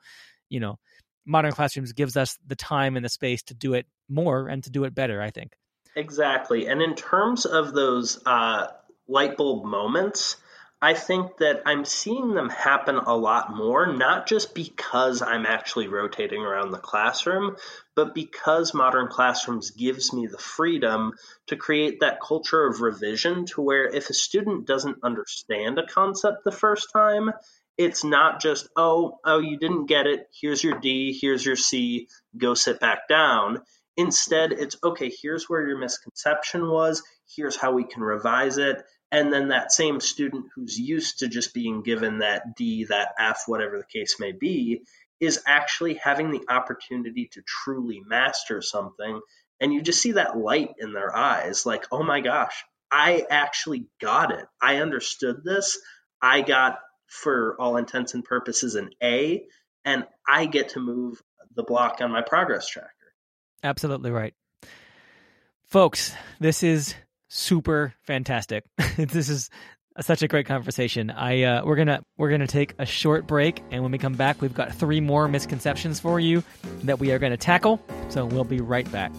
[0.48, 0.78] you know,
[1.26, 4.70] modern classrooms gives us the time and the space to do it more and to
[4.70, 5.52] do it better, I think.
[5.96, 6.66] Exactly.
[6.66, 8.68] And in terms of those uh,
[9.08, 10.36] light bulb moments,
[10.82, 15.88] I think that I'm seeing them happen a lot more, not just because I'm actually
[15.88, 17.56] rotating around the classroom,
[17.94, 21.12] but because modern classrooms gives me the freedom
[21.48, 26.44] to create that culture of revision to where if a student doesn't understand a concept
[26.44, 27.30] the first time,
[27.76, 30.28] it's not just, oh, oh, you didn't get it.
[30.32, 33.60] Here's your D, here's your C, go sit back down.
[33.98, 37.02] Instead, it's okay, here's where your misconception was,
[37.36, 41.52] here's how we can revise it and then that same student who's used to just
[41.52, 44.82] being given that D, that F, whatever the case may be,
[45.18, 49.20] is actually having the opportunity to truly master something.
[49.60, 53.86] And you just see that light in their eyes like, oh my gosh, I actually
[54.00, 54.46] got it.
[54.60, 55.78] I understood this.
[56.22, 59.44] I got, for all intents and purposes, an A,
[59.84, 61.20] and I get to move
[61.54, 62.88] the block on my progress tracker.
[63.62, 64.34] Absolutely right.
[65.64, 66.94] Folks, this is
[67.30, 68.64] super fantastic.
[68.98, 69.48] this is
[70.00, 71.10] such a great conversation.
[71.10, 74.42] I uh, we're gonna we're gonna take a short break, and when we come back,
[74.42, 76.42] we've got three more misconceptions for you
[76.84, 77.80] that we are to tackle.
[78.08, 79.12] So we'll be right back.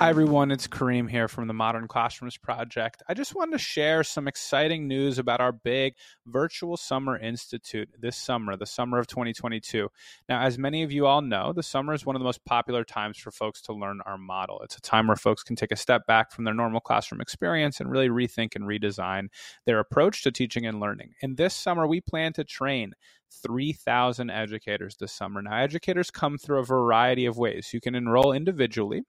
[0.00, 0.50] Hi, everyone.
[0.50, 3.02] It's Kareem here from the Modern Classrooms Project.
[3.06, 5.92] I just wanted to share some exciting news about our big
[6.26, 9.90] virtual summer institute this summer, the summer of 2022.
[10.26, 12.82] Now, as many of you all know, the summer is one of the most popular
[12.82, 14.62] times for folks to learn our model.
[14.62, 17.78] It's a time where folks can take a step back from their normal classroom experience
[17.78, 19.28] and really rethink and redesign
[19.66, 21.12] their approach to teaching and learning.
[21.20, 22.94] And this summer, we plan to train
[23.30, 25.42] 3,000 educators this summer.
[25.42, 27.70] Now, educators come through a variety of ways.
[27.72, 29.02] You can enroll individually,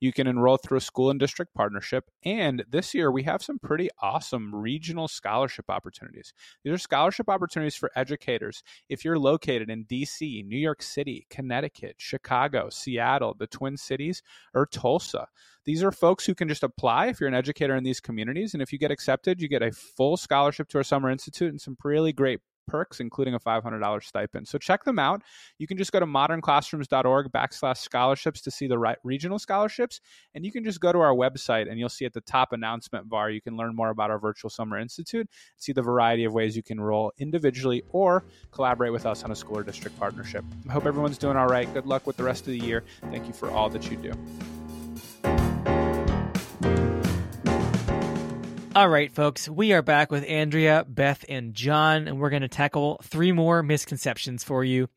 [0.00, 3.58] you can enroll through a school and district partnership, and this year we have some
[3.58, 6.32] pretty awesome regional scholarship opportunities.
[6.64, 11.96] These are scholarship opportunities for educators if you're located in DC, New York City, Connecticut,
[11.98, 14.22] Chicago, Seattle, the Twin Cities,
[14.54, 15.26] or Tulsa.
[15.64, 18.54] These are folks who can just apply if you're an educator in these communities.
[18.54, 21.60] And if you get accepted, you get a full scholarship to our Summer Institute and
[21.60, 24.46] some really great perks, including a $500 stipend.
[24.46, 25.22] So check them out.
[25.58, 30.00] You can just go to modernclassrooms.org backslash scholarships to see the right regional scholarships.
[30.34, 33.08] And you can just go to our website and you'll see at the top announcement
[33.08, 36.56] bar, you can learn more about our Virtual Summer Institute, see the variety of ways
[36.56, 40.44] you can enroll individually or collaborate with us on a school or district partnership.
[40.68, 41.72] I hope everyone's doing all right.
[41.72, 42.84] Good luck with the rest of the year.
[43.10, 44.12] Thank you for all that you do.
[48.78, 52.48] All right, folks, we are back with Andrea, Beth, and John, and we're going to
[52.48, 54.88] tackle three more misconceptions for you.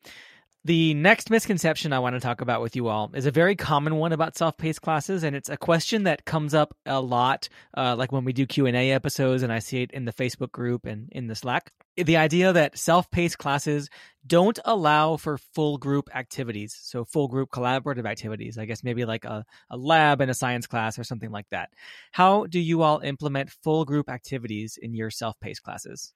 [0.64, 3.96] The next misconception I want to talk about with you all is a very common
[3.96, 8.12] one about self-paced classes, and it's a question that comes up a lot, uh, like
[8.12, 10.86] when we do Q and A episodes, and I see it in the Facebook group
[10.86, 11.72] and in the Slack.
[11.96, 13.90] The idea that self-paced classes
[14.24, 18.56] don't allow for full group activities, so full group collaborative activities.
[18.56, 21.70] I guess maybe like a, a lab in a science class or something like that.
[22.12, 26.14] How do you all implement full group activities in your self-paced classes?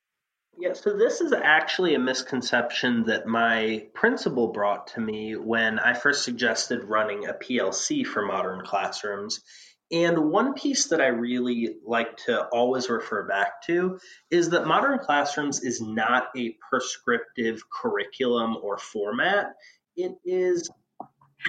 [0.59, 5.92] Yeah, so this is actually a misconception that my principal brought to me when I
[5.92, 9.42] first suggested running a PLC for modern classrooms.
[9.92, 14.00] And one piece that I really like to always refer back to
[14.30, 19.48] is that modern classrooms is not a prescriptive curriculum or format.
[19.94, 20.70] It is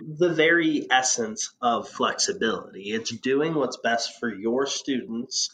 [0.06, 2.92] the very essence of flexibility.
[2.92, 5.50] It's doing what's best for your students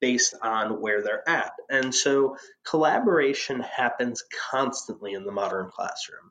[0.00, 1.52] based on where they're at.
[1.68, 6.30] And so collaboration happens constantly in the modern classroom.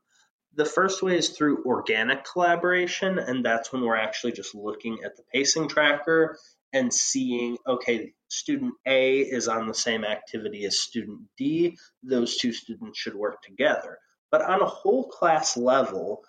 [0.56, 5.18] The first way is through organic collaboration, and that's when we're actually just looking at
[5.18, 6.38] the pacing tracker
[6.72, 11.78] and seeing, okay, student A is on the same activity as student D.
[12.04, 13.98] Those two students should work together.
[14.32, 16.24] But on a whole class level,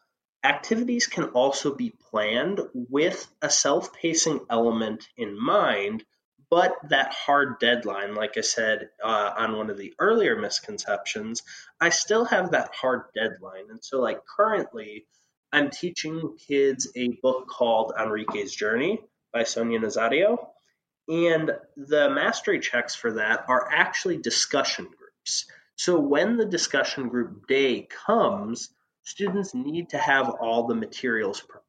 [0.44, 6.04] activities can also be planned with a self pacing element in mind
[6.50, 11.42] but that hard deadline, like I said uh, on one of the earlier misconceptions,
[11.80, 13.70] I still have that hard deadline.
[13.70, 15.06] And so, like, currently,
[15.52, 19.00] I'm teaching kids a book called Enrique's Journey
[19.32, 20.38] by Sonia Nazario.
[21.08, 25.46] And the mastery checks for that are actually discussion groups.
[25.76, 28.70] So when the discussion group day comes,
[29.04, 31.65] students need to have all the materials prepared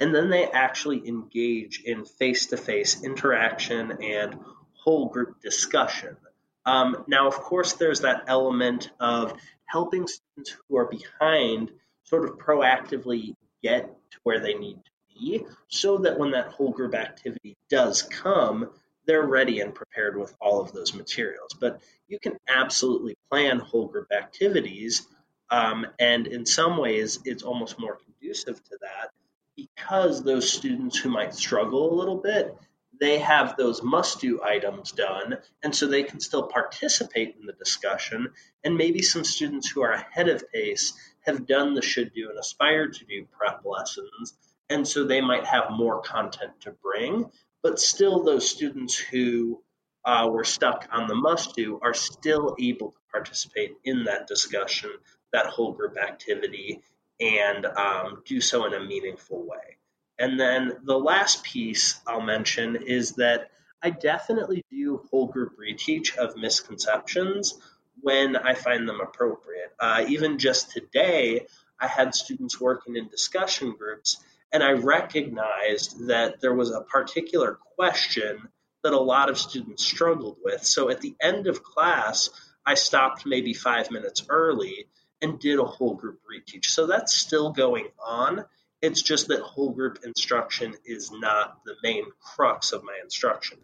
[0.00, 4.38] and then they actually engage in face-to-face interaction and
[4.74, 6.16] whole group discussion.
[6.64, 11.70] Um, now, of course, there's that element of helping students who are behind
[12.04, 16.70] sort of proactively get to where they need to be so that when that whole
[16.70, 18.70] group activity does come,
[19.06, 21.54] they're ready and prepared with all of those materials.
[21.58, 25.06] But you can absolutely plan whole group activities
[25.50, 27.98] um, and in some ways, it's almost more
[28.28, 29.10] conducive to that
[29.56, 32.56] because those students who might struggle a little bit,
[33.00, 35.36] they have those must do items done.
[35.62, 38.28] And so they can still participate in the discussion.
[38.64, 40.92] And maybe some students who are ahead of pace
[41.26, 44.34] have done the should do and aspire to do prep lessons.
[44.70, 47.30] And so they might have more content to bring.
[47.62, 49.62] But still, those students who
[50.04, 54.90] uh, were stuck on the must do are still able to participate in that discussion
[55.32, 56.80] that whole group activity
[57.20, 59.76] and um, do so in a meaningful way.
[60.18, 63.50] And then the last piece I'll mention is that
[63.82, 67.54] I definitely do whole group reteach of misconceptions
[68.00, 69.72] when I find them appropriate.
[69.78, 71.46] Uh, even just today,
[71.80, 74.18] I had students working in discussion groups,
[74.52, 78.48] and I recognized that there was a particular question
[78.82, 80.64] that a lot of students struggled with.
[80.64, 82.30] So at the end of class,
[82.66, 84.88] I stopped maybe five minutes early
[85.20, 86.66] and did a whole group reteach.
[86.66, 88.44] So that's still going on.
[88.80, 93.58] It's just that whole group instruction is not the main crux of my instruction.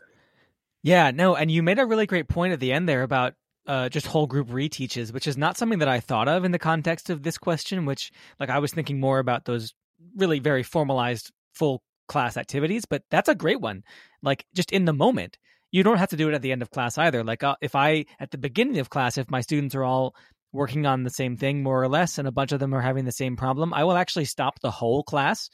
[0.83, 3.35] Yeah, no, and you made a really great point at the end there about
[3.67, 6.59] uh, just whole group reteaches, which is not something that I thought of in the
[6.59, 7.87] context of this question.
[7.87, 9.73] Which, like, I was thinking more about those
[10.17, 13.83] really very formalized full class activities, but that's a great one.
[14.23, 15.39] Like, just in the moment,
[15.71, 17.25] you don't have to do it at the end of class either.
[17.25, 20.15] Like, uh, if I at the beginning of class, if my students are all
[20.55, 23.05] working on the same thing more or less and a bunch of them are having
[23.05, 25.51] the same problem, I will actually stop the whole class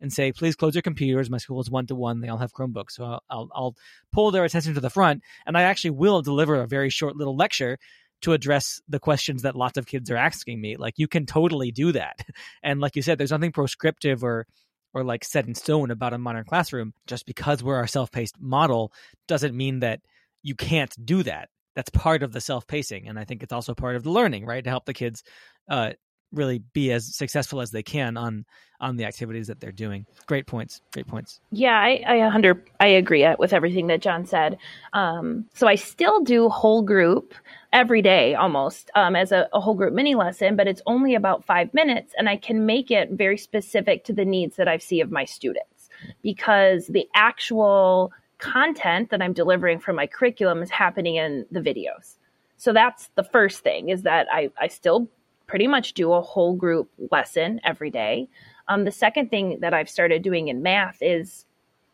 [0.00, 1.30] and say, please close your computers.
[1.30, 2.20] My school is one to one.
[2.20, 2.90] They all have Chromebooks.
[2.90, 3.76] So I'll, I'll, I'll,
[4.12, 7.36] pull their attention to the front and I actually will deliver a very short little
[7.36, 7.78] lecture
[8.22, 10.76] to address the questions that lots of kids are asking me.
[10.76, 12.20] Like you can totally do that.
[12.64, 14.46] And like you said, there's nothing proscriptive or,
[14.92, 16.94] or like set in stone about a modern classroom.
[17.06, 18.92] Just because we're our self-paced model
[19.28, 20.00] doesn't mean that
[20.42, 23.74] you can't do that that's part of the self pacing, and I think it's also
[23.74, 24.62] part of the learning, right?
[24.64, 25.22] To help the kids
[25.68, 25.92] uh,
[26.32, 28.44] really be as successful as they can on
[28.80, 30.06] on the activities that they're doing.
[30.26, 30.80] Great points.
[30.92, 31.40] Great points.
[31.50, 34.58] Yeah, I I hundred I agree with everything that John said.
[34.92, 37.34] Um, so I still do whole group
[37.72, 41.44] every day almost um, as a, a whole group mini lesson, but it's only about
[41.44, 45.00] five minutes, and I can make it very specific to the needs that I see
[45.00, 45.88] of my students
[46.22, 48.12] because the actual
[48.42, 52.16] content that I'm delivering from my curriculum is happening in the videos.
[52.56, 55.08] So that's the first thing is that I, I still
[55.46, 58.28] pretty much do a whole group lesson every day.
[58.66, 61.44] Um, the second thing that I've started doing in math is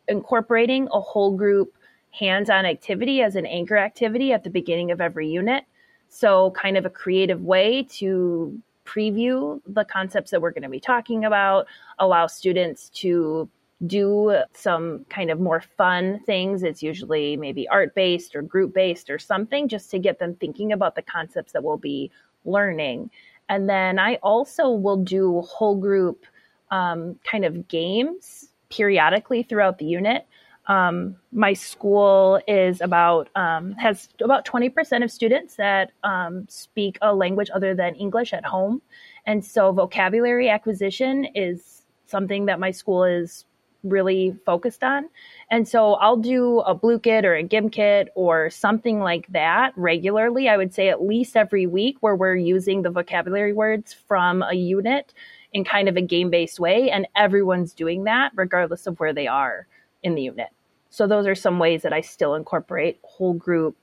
[0.08, 1.74] incorporating a whole group
[2.12, 5.64] hands on activity as an anchor activity at the beginning of every unit.
[6.08, 10.80] So, kind of a creative way to preview the concepts that we're going to be
[10.80, 11.66] talking about,
[11.98, 13.50] allow students to
[13.86, 16.62] do some kind of more fun things.
[16.62, 20.72] It's usually maybe art based or group based or something just to get them thinking
[20.72, 22.10] about the concepts that we'll be
[22.44, 23.10] learning.
[23.48, 26.26] And then I also will do whole group
[26.70, 30.26] um, kind of games periodically throughout the unit.
[30.66, 37.14] Um, my school is about um, has about 20% of students that um, speak a
[37.14, 38.82] language other than English at home,
[39.24, 43.46] and so vocabulary acquisition is something that my school is
[43.84, 45.08] really focused on.
[45.50, 50.48] And so I'll do a Blooket or a Gimkit or something like that regularly.
[50.48, 54.54] I would say at least every week where we're using the vocabulary words from a
[54.54, 55.14] unit
[55.52, 56.90] in kind of a game based way.
[56.90, 59.66] And everyone's doing that regardless of where they are
[60.02, 60.48] in the unit.
[60.90, 63.76] So those are some ways that I still incorporate whole group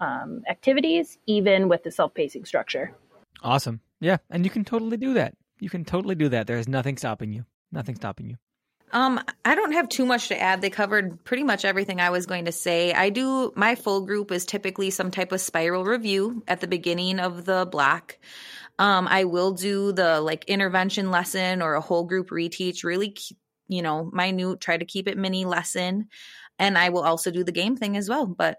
[0.00, 2.92] um, activities, even with the self pacing structure.
[3.42, 3.80] Awesome.
[4.00, 4.18] Yeah.
[4.30, 5.34] And you can totally do that.
[5.60, 6.46] You can totally do that.
[6.46, 7.44] There's nothing stopping you.
[7.72, 8.36] Nothing stopping you.
[8.90, 10.60] Um, I don't have too much to add.
[10.60, 12.92] They covered pretty much everything I was going to say.
[12.92, 17.20] I do my full group is typically some type of spiral review at the beginning
[17.20, 18.18] of the block.
[18.78, 23.16] Um, I will do the like intervention lesson or a whole group reteach, really,
[23.66, 26.08] you know, minute, try to keep it mini lesson.
[26.58, 28.26] And I will also do the game thing as well.
[28.26, 28.58] But,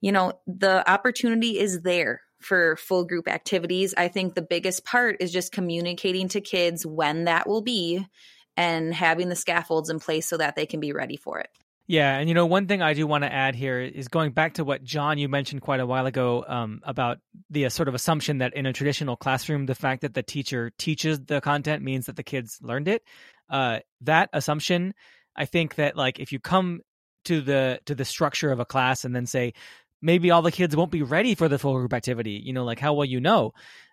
[0.00, 3.94] you know, the opportunity is there for full group activities.
[3.96, 8.06] I think the biggest part is just communicating to kids when that will be
[8.58, 11.48] and having the scaffolds in place so that they can be ready for it.
[11.86, 14.54] Yeah, and you know, one thing I do want to add here is going back
[14.54, 17.94] to what John you mentioned quite a while ago um, about the uh, sort of
[17.94, 22.06] assumption that in a traditional classroom, the fact that the teacher teaches the content means
[22.06, 23.04] that the kids learned it.
[23.48, 24.92] Uh, that assumption,
[25.34, 26.80] I think that like if you come
[27.24, 29.54] to the to the structure of a class and then say
[30.02, 32.80] maybe all the kids won't be ready for the full group activity, you know, like
[32.80, 33.52] how will you know?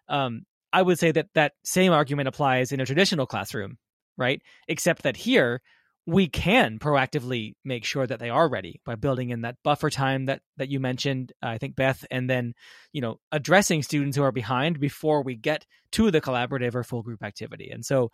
[0.09, 3.77] Um, I would say that that same argument applies in a traditional classroom
[4.17, 4.41] right?
[4.67, 5.61] Except that here
[6.07, 10.25] we can proactively make sure that they are ready by building in that buffer time
[10.25, 12.53] that that you mentioned uh, i think beth and then
[12.93, 17.01] you know addressing students who are behind before we get to the collaborative or full
[17.01, 18.11] group activity and so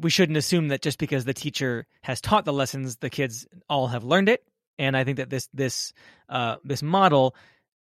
[0.00, 3.88] we shouldn't assume that just because the teacher has taught the lessons the kids all
[3.88, 4.44] have learned it
[4.78, 5.92] and i think that this this
[6.28, 7.34] uh, this model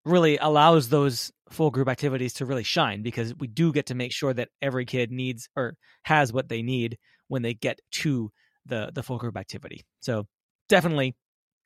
[0.05, 4.13] really allows those full group activities to really shine because we do get to make
[4.13, 6.99] sure that every kid needs or has what they need
[7.29, 8.31] when they get to
[8.67, 9.85] the the full group activity.
[10.01, 10.27] So
[10.69, 11.15] definitely,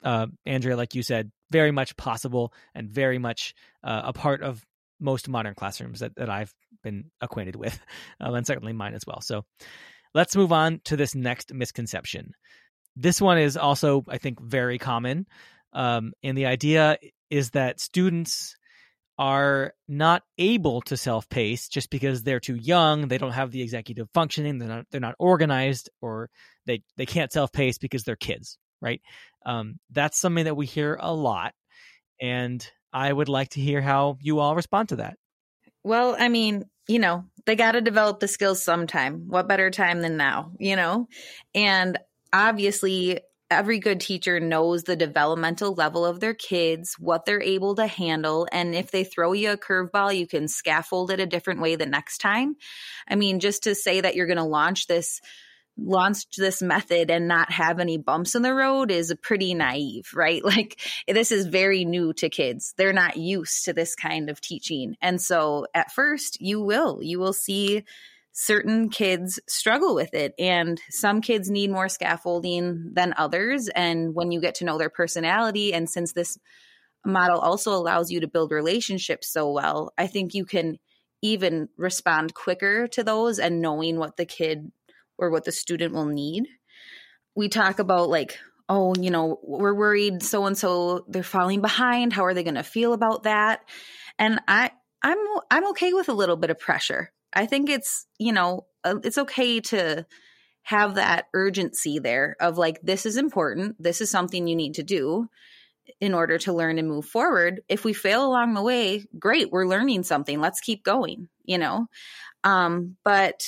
[0.02, 4.64] uh, Andrea, like you said, very much possible and very much uh, a part of
[5.00, 7.78] most modern classrooms that, that I've been acquainted with,
[8.20, 9.20] um, and certainly mine as well.
[9.20, 9.44] So
[10.14, 12.32] let's move on to this next misconception.
[12.96, 15.26] This one is also, I think, very common.
[15.72, 16.98] Um, and the idea
[17.30, 18.54] is that students
[19.22, 24.08] are not able to self-pace just because they're too young they don't have the executive
[24.12, 26.28] functioning they're not they're not organized or
[26.66, 29.00] they they can't self-pace because they're kids right?
[29.46, 31.54] Um, that's something that we hear a lot
[32.20, 35.16] and i would like to hear how you all respond to that.
[35.84, 39.28] Well i mean you know they got to develop the skills sometime.
[39.28, 41.06] What better time than now you know?
[41.54, 41.96] And
[42.32, 43.20] obviously
[43.52, 48.48] every good teacher knows the developmental level of their kids, what they're able to handle,
[48.50, 51.86] and if they throw you a curveball, you can scaffold it a different way the
[51.86, 52.56] next time.
[53.08, 55.20] I mean, just to say that you're going to launch this
[55.78, 60.42] launch this method and not have any bumps in the road is pretty naive, right?
[60.52, 60.78] Like
[61.08, 62.74] this is very new to kids.
[62.76, 64.96] They're not used to this kind of teaching.
[65.00, 67.84] And so at first you will, you will see
[68.32, 70.34] certain kids struggle with it.
[70.38, 73.68] And some kids need more scaffolding than others.
[73.68, 76.38] And when you get to know their personality and since this
[77.04, 80.78] model also allows you to build relationships so well i think you can
[81.22, 84.70] even respond quicker to those and knowing what the kid
[85.16, 86.48] or what the student will need.
[87.36, 92.12] We talk about like oh you know we're worried so and so they're falling behind.
[92.12, 93.60] How are they going to feel about that?
[94.18, 94.70] And i
[95.02, 95.18] i'm
[95.50, 99.18] i'm okay with a little bit of pressure I think it's, you know, uh, it's
[99.18, 100.06] okay to
[100.62, 103.82] have that urgency there of like, this is important.
[103.82, 105.28] This is something you need to do
[106.00, 107.62] in order to learn and move forward.
[107.68, 110.40] If we fail along the way, great, we're learning something.
[110.40, 111.86] Let's keep going, you know?
[112.44, 113.42] Um, but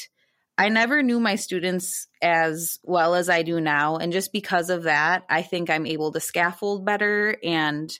[0.56, 3.96] I never knew my students as well as I do now.
[3.96, 7.96] And just because of that, I think I'm able to scaffold better and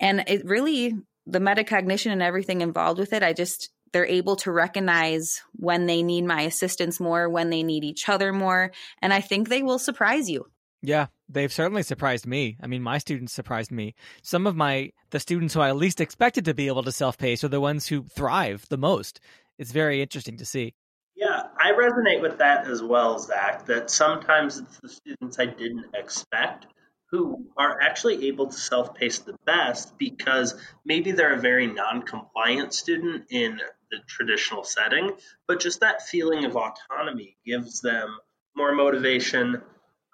[0.00, 0.94] and it really
[1.26, 6.02] the metacognition and everything involved with it, I just they're able to recognize when they
[6.02, 8.72] need my assistance more, when they need each other more.
[9.00, 10.46] And I think they will surprise you.
[10.82, 12.56] Yeah, they've certainly surprised me.
[12.60, 13.94] I mean, my students surprised me.
[14.22, 17.48] Some of my the students who I least expected to be able to self-pace are
[17.48, 19.20] the ones who thrive the most.
[19.58, 20.74] It's very interesting to see.
[21.14, 23.66] Yeah, I resonate with that as well, Zach.
[23.66, 26.66] That sometimes it's the students I didn't expect
[27.12, 32.02] who are actually able to self pace the best because maybe they're a very non
[32.02, 33.60] compliant student in
[33.92, 35.12] the traditional setting,
[35.46, 38.18] but just that feeling of autonomy gives them
[38.56, 39.62] more motivation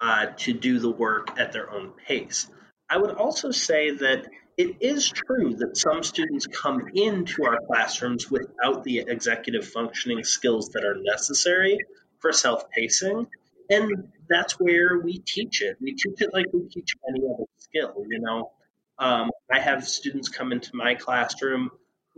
[0.01, 2.47] uh, to do the work at their own pace.
[2.89, 4.27] I would also say that
[4.57, 10.69] it is true that some students come into our classrooms without the executive functioning skills
[10.69, 11.77] that are necessary
[12.19, 13.27] for self pacing.
[13.69, 15.77] And that's where we teach it.
[15.79, 18.51] We teach it like we teach any other skill, you know.
[18.97, 21.69] Um, I have students come into my classroom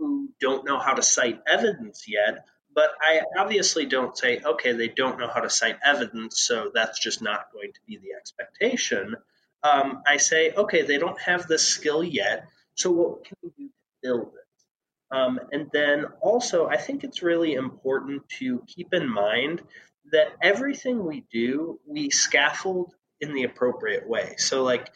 [0.02, 2.44] who don't know how to cite evidence yet,
[2.74, 6.98] but I obviously don't say, okay, they don't know how to cite evidence, so that's
[6.98, 9.16] just not going to be the expectation
[9.62, 13.68] um, I say, okay, they don't have this skill yet, so what can we do
[13.68, 13.72] to
[14.02, 15.16] build it?
[15.16, 19.62] Um, and then also, I think it's really important to keep in mind
[20.10, 24.34] that everything we do, we scaffold in the appropriate way.
[24.38, 24.90] So, like,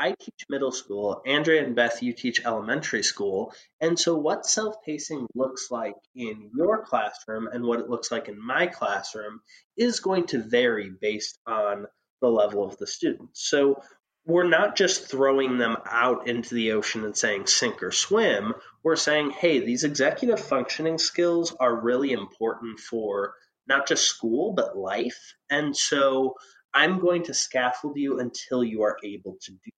[0.00, 3.52] I teach middle school, Andrea and Beth, you teach elementary school.
[3.82, 8.28] And so, what self pacing looks like in your classroom and what it looks like
[8.28, 9.42] in my classroom
[9.76, 11.86] is going to vary based on
[12.22, 13.46] the level of the students.
[13.46, 13.82] So,
[14.24, 18.54] we're not just throwing them out into the ocean and saying sink or swim.
[18.82, 23.34] We're saying, hey, these executive functioning skills are really important for
[23.66, 25.34] not just school, but life.
[25.50, 26.36] And so
[26.72, 29.70] I'm going to scaffold you until you are able to do.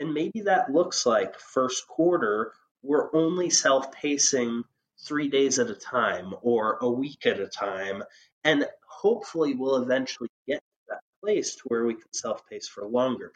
[0.00, 4.64] And maybe that looks like first quarter, we're only self pacing
[5.06, 8.02] three days at a time or a week at a time.
[8.44, 12.86] And hopefully we'll eventually get to that place to where we can self pace for
[12.86, 13.32] longer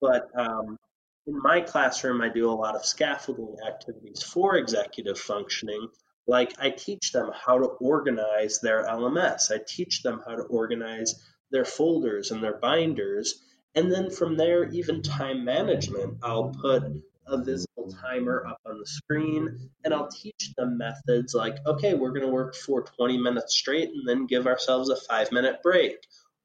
[0.00, 0.30] periods.
[0.34, 0.78] but um,
[1.26, 5.88] in my classroom, I do a lot of scaffolding activities for executive functioning.
[6.26, 9.52] Like I teach them how to organize their LMS.
[9.52, 11.14] I teach them how to organize
[11.50, 13.42] their folders and their binders.
[13.74, 16.18] And then from there, even time management.
[16.22, 16.84] I'll put
[17.26, 22.10] a visible timer up on the screen and I'll teach them methods like, okay, we're
[22.10, 25.96] going to work for 20 minutes straight and then give ourselves a five minute break.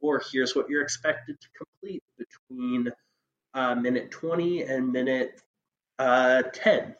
[0.01, 2.91] Or here's what you're expected to complete between
[3.53, 5.41] uh, minute 20 and minute
[5.99, 6.95] uh, 10.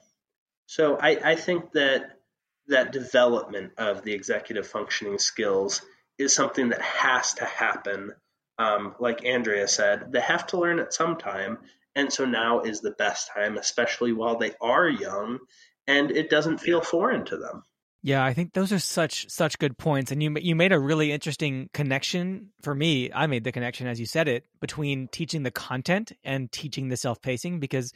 [0.68, 2.20] So I, I think that
[2.68, 5.82] that development of the executive functioning skills
[6.18, 8.14] is something that has to happen.
[8.58, 11.58] Um, like Andrea said, they have to learn at some time.
[11.96, 15.40] And so now is the best time, especially while they are young
[15.88, 17.64] and it doesn't feel foreign to them.
[18.06, 21.14] Yeah, I think those are such such good points, and you you made a really
[21.14, 23.10] interesting connection for me.
[23.14, 26.98] I made the connection as you said it between teaching the content and teaching the
[26.98, 27.94] self pacing because,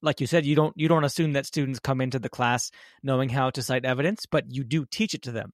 [0.00, 2.70] like you said, you don't you don't assume that students come into the class
[3.02, 5.52] knowing how to cite evidence, but you do teach it to them,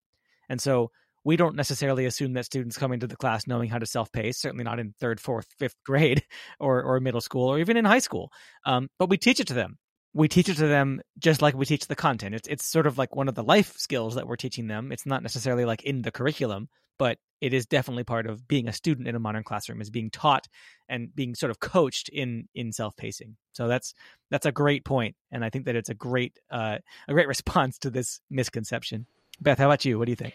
[0.48, 0.92] and so
[1.28, 4.38] we don't necessarily assume that students come into the class knowing how to self pace.
[4.38, 6.22] Certainly not in third, fourth, fifth grade,
[6.58, 8.32] or or middle school, or even in high school.
[8.64, 9.76] Um, but we teach it to them,
[10.14, 12.34] we teach it to them just like we teach the content.
[12.34, 14.90] It's it's sort of like one of the life skills that we're teaching them.
[14.90, 18.72] It's not necessarily like in the curriculum, but it is definitely part of being a
[18.72, 20.48] student in a modern classroom is being taught
[20.88, 23.36] and being sort of coached in in self-pacing.
[23.52, 23.92] So that's
[24.30, 27.76] that's a great point and I think that it's a great uh, a great response
[27.80, 29.04] to this misconception.
[29.42, 29.98] Beth, how about you?
[29.98, 30.32] What do you think?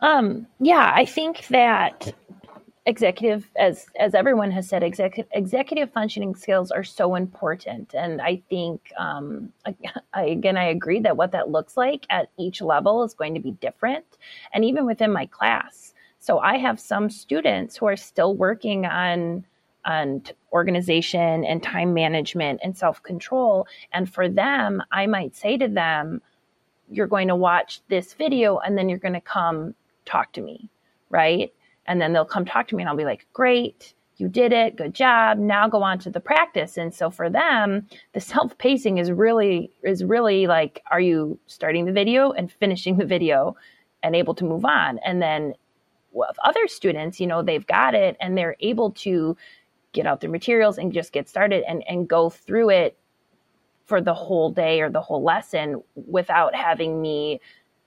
[0.00, 2.14] Um, yeah, I think that
[2.86, 7.94] executive as as everyone has said executive executive functioning skills are so important.
[7.94, 9.74] And i think um, I,
[10.14, 13.40] I, again i agree that what that looks like at each level is going to
[13.40, 14.06] be different
[14.54, 15.92] and even within my class.
[16.20, 19.44] So i have some students who are still working on
[19.84, 20.22] on
[20.52, 23.66] organization and time management and self-control.
[23.92, 26.22] And for them i might say to them
[26.90, 29.74] you're going to watch this video and then you're going to come
[30.10, 30.68] talk to me
[31.10, 31.52] right
[31.86, 34.76] and then they'll come talk to me and I'll be like, great, you did it,
[34.76, 35.38] good job.
[35.38, 36.76] Now go on to the practice.
[36.76, 41.92] And so for them, the self-pacing is really is really like are you starting the
[41.92, 43.56] video and finishing the video
[44.02, 44.98] and able to move on?
[45.04, 45.54] And then
[46.12, 49.36] with other students, you know, they've got it and they're able to
[49.92, 52.96] get out their materials and just get started and, and go through it
[53.86, 57.40] for the whole day or the whole lesson without having me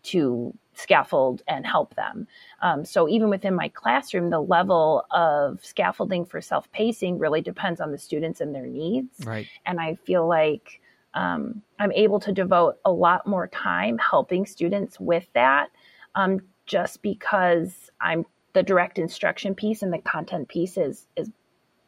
[0.04, 2.28] to scaffold and help them.
[2.62, 7.80] Um, so even within my classroom, the level of scaffolding for self pacing really depends
[7.80, 9.26] on the students and their needs.
[9.26, 9.48] Right.
[9.66, 10.82] And I feel like
[11.14, 15.70] um, I'm able to devote a lot more time helping students with that,
[16.16, 21.30] um, just because I'm the direct instruction piece and the content piece is is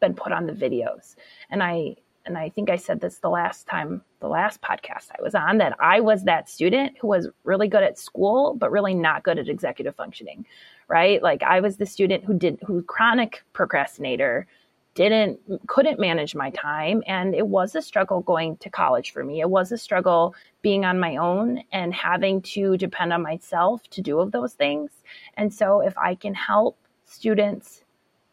[0.00, 1.16] been put on the videos.
[1.50, 5.22] And I and I think I said this the last time, the last podcast I
[5.22, 8.92] was on, that I was that student who was really good at school, but really
[8.92, 10.44] not good at executive functioning,
[10.88, 11.22] right?
[11.22, 14.48] Like I was the student who didn't, who chronic procrastinator,
[14.96, 17.04] didn't, couldn't manage my time.
[17.06, 19.40] And it was a struggle going to college for me.
[19.40, 24.02] It was a struggle being on my own and having to depend on myself to
[24.02, 24.90] do of those things.
[25.34, 27.84] And so if I can help students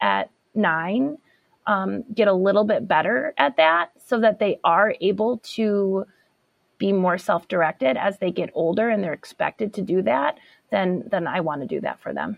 [0.02, 1.20] at nine
[1.68, 6.05] um, get a little bit better at that so that they are able to
[6.78, 10.38] be more self-directed as they get older and they're expected to do that
[10.70, 12.38] then then i want to do that for them.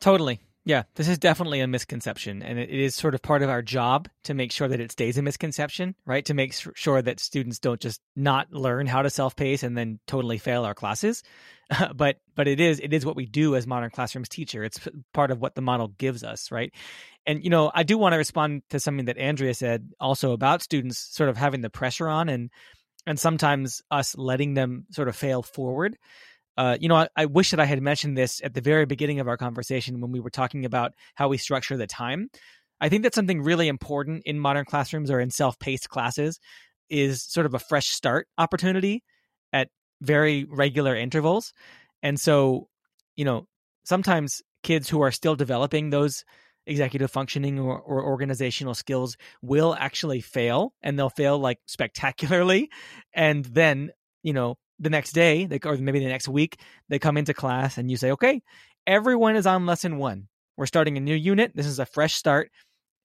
[0.00, 0.40] Totally.
[0.64, 4.08] Yeah this is definitely a misconception and it is sort of part of our job
[4.24, 6.24] to make sure that it stays a misconception right?
[6.24, 10.38] To make sure that students don't just not learn how to self-pace and then totally
[10.38, 11.22] fail our classes.
[11.96, 14.62] But but it is it is what we do as modern classrooms teacher.
[14.62, 14.78] It's
[15.12, 16.72] part of what the model gives us right
[17.26, 20.62] and you know i do want to respond to something that andrea said also about
[20.62, 22.50] students sort of having the pressure on and
[23.06, 25.96] and sometimes us letting them sort of fail forward.
[26.56, 29.20] Uh, you know I, I wish that i had mentioned this at the very beginning
[29.20, 32.28] of our conversation when we were talking about how we structure the time.
[32.80, 36.38] I think that's something really important in modern classrooms or in self-paced classes
[36.90, 39.02] is sort of a fresh start opportunity
[39.52, 39.68] at
[40.00, 41.52] very regular intervals.
[42.02, 42.68] And so
[43.16, 43.46] you know
[43.84, 46.24] sometimes kids who are still developing those
[46.66, 52.70] executive functioning or, or, organizational skills will actually fail and they'll fail like spectacularly.
[53.14, 53.92] And then
[54.22, 57.78] you know the next day they, or maybe the next week they come into class
[57.78, 58.42] and you say okay
[58.86, 60.28] everyone is on lesson one.
[60.56, 61.52] We're starting a new unit.
[61.54, 62.50] This is a fresh start.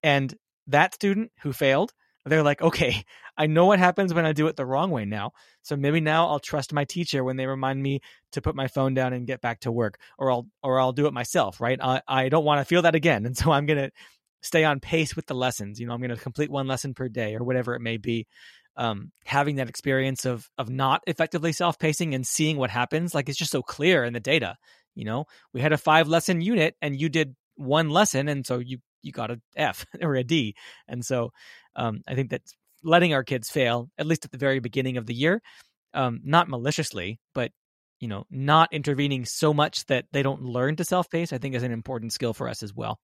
[0.04, 0.34] And
[0.68, 1.92] that student who failed
[2.26, 3.04] they're like, okay,
[3.38, 5.32] I know what happens when I do it the wrong way now.
[5.64, 8.02] So maybe now I'll trust my teacher when they remind me
[8.34, 11.08] to put my phone down and get back to work, or I'll or I'll do
[11.08, 11.80] it myself, right?
[11.82, 13.92] I, I don't want to feel that again, and so I'm gonna
[14.42, 15.80] stay on pace with the lessons.
[15.80, 18.28] You know, I'm gonna complete one lesson per day or whatever it may be.
[18.78, 23.30] Um, having that experience of of not effectively self pacing and seeing what happens, like
[23.30, 24.56] it's just so clear in the data.
[24.96, 28.60] You know, we had a five lesson unit and you did one lesson, and so
[28.60, 30.56] you you got a F or a D,
[30.88, 31.32] and so
[31.76, 32.42] um, I think that
[32.84, 35.42] letting our kids fail, at least at the very beginning of the year,
[35.94, 37.52] um, not maliciously, but
[38.00, 41.56] you know, not intervening so much that they don't learn to self pace, I think
[41.56, 43.00] is an important skill for us as well.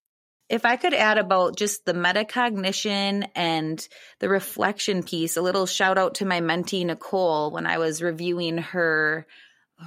[0.50, 3.86] If I could add about just the metacognition and
[4.20, 8.58] the reflection piece, a little shout out to my mentee Nicole when I was reviewing
[8.58, 9.28] her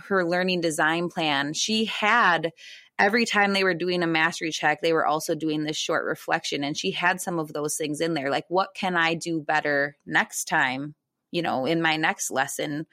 [0.06, 1.52] her learning design plan.
[1.52, 2.52] She had
[3.00, 6.62] every time they were doing a mastery check, they were also doing this short reflection.
[6.62, 9.96] And she had some of those things in there like, what can I do better
[10.06, 10.94] next time,
[11.30, 12.86] you know, in my next lesson?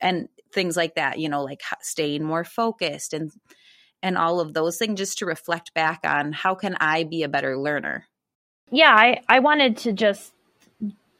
[0.00, 3.30] And things like that, you know, like staying more focused and
[4.02, 7.28] and all of those things just to reflect back on how can I be a
[7.28, 8.06] better learner.
[8.70, 10.32] Yeah, I, I wanted to just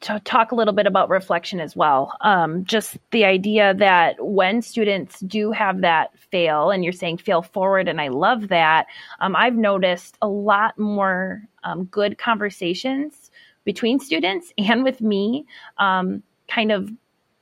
[0.01, 2.17] to talk a little bit about reflection as well.
[2.23, 7.43] Um, just the idea that when students do have that fail, and you're saying fail
[7.43, 8.87] forward, and I love that,
[9.21, 13.31] um, I've noticed a lot more um, good conversations
[13.65, 15.47] between students and with me,
[15.79, 16.91] um, kind of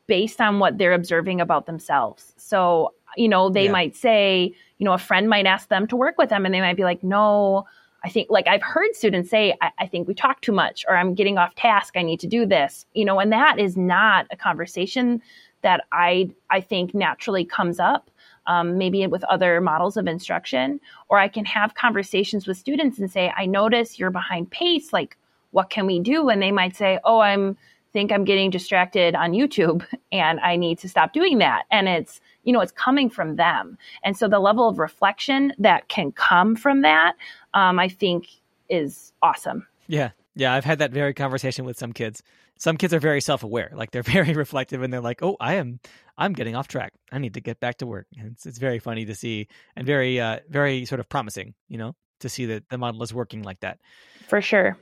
[0.08, 2.32] based on what they're observing about themselves.
[2.38, 3.72] So, you know, they yeah.
[3.72, 6.60] might say, you know, a friend might ask them to work with them, and they
[6.60, 7.66] might be like, no,
[8.04, 10.96] I think like I've heard students say, I, I, think we talk too much or
[10.96, 11.96] I'm getting off task.
[11.96, 15.20] I need to do this, you know, and that is not a conversation
[15.62, 18.10] that I, I think naturally comes up.
[18.46, 20.80] Um, maybe with other models of instruction,
[21.10, 24.90] or I can have conversations with students and say, I notice you're behind pace.
[24.90, 25.18] Like,
[25.50, 26.30] what can we do?
[26.30, 27.58] And they might say, Oh, I'm
[27.92, 31.64] think I'm getting distracted on YouTube and I need to stop doing that.
[31.70, 33.76] And it's, you know, it's coming from them.
[34.02, 37.12] And so the level of reflection that can come from that,
[37.52, 38.26] um, I think
[38.70, 39.66] is awesome.
[39.86, 40.12] Yeah.
[40.34, 40.54] Yeah.
[40.54, 42.22] I've had that very conversation with some kids.
[42.56, 45.56] Some kids are very self aware, like they're very reflective and they're like, oh, I
[45.56, 45.78] am,
[46.16, 46.94] I'm getting off track.
[47.12, 48.06] I need to get back to work.
[48.16, 51.76] And it's, it's very funny to see and very, uh, very sort of promising, you
[51.76, 53.78] know, to see that the model is working like that.
[54.26, 54.78] For sure.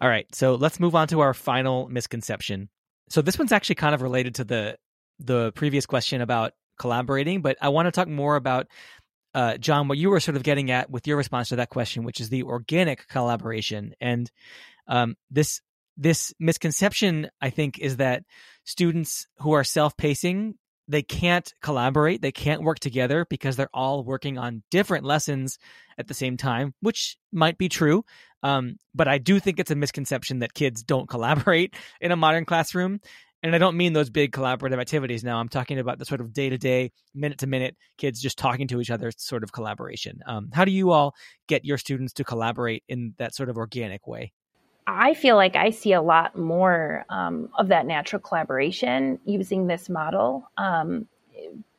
[0.00, 2.70] All right, so let's move on to our final misconception.
[3.10, 4.78] So this one's actually kind of related to the
[5.20, 8.68] the previous question about collaborating, but I want to talk more about
[9.34, 12.04] uh, John, what you were sort of getting at with your response to that question,
[12.04, 13.94] which is the organic collaboration.
[14.00, 14.30] And
[14.86, 15.60] um, this
[15.96, 18.24] this misconception, I think, is that
[18.64, 20.56] students who are self pacing
[20.88, 25.58] they can't collaborate, they can't work together because they're all working on different lessons
[25.96, 28.04] at the same time, which might be true.
[28.42, 32.44] Um, but I do think it's a misconception that kids don't collaborate in a modern
[32.44, 33.00] classroom.
[33.42, 35.38] And I don't mean those big collaborative activities now.
[35.38, 38.68] I'm talking about the sort of day to day, minute to minute kids just talking
[38.68, 40.20] to each other sort of collaboration.
[40.26, 41.14] Um, how do you all
[41.48, 44.32] get your students to collaborate in that sort of organic way?
[44.86, 49.88] I feel like I see a lot more um, of that natural collaboration using this
[49.88, 51.06] model um,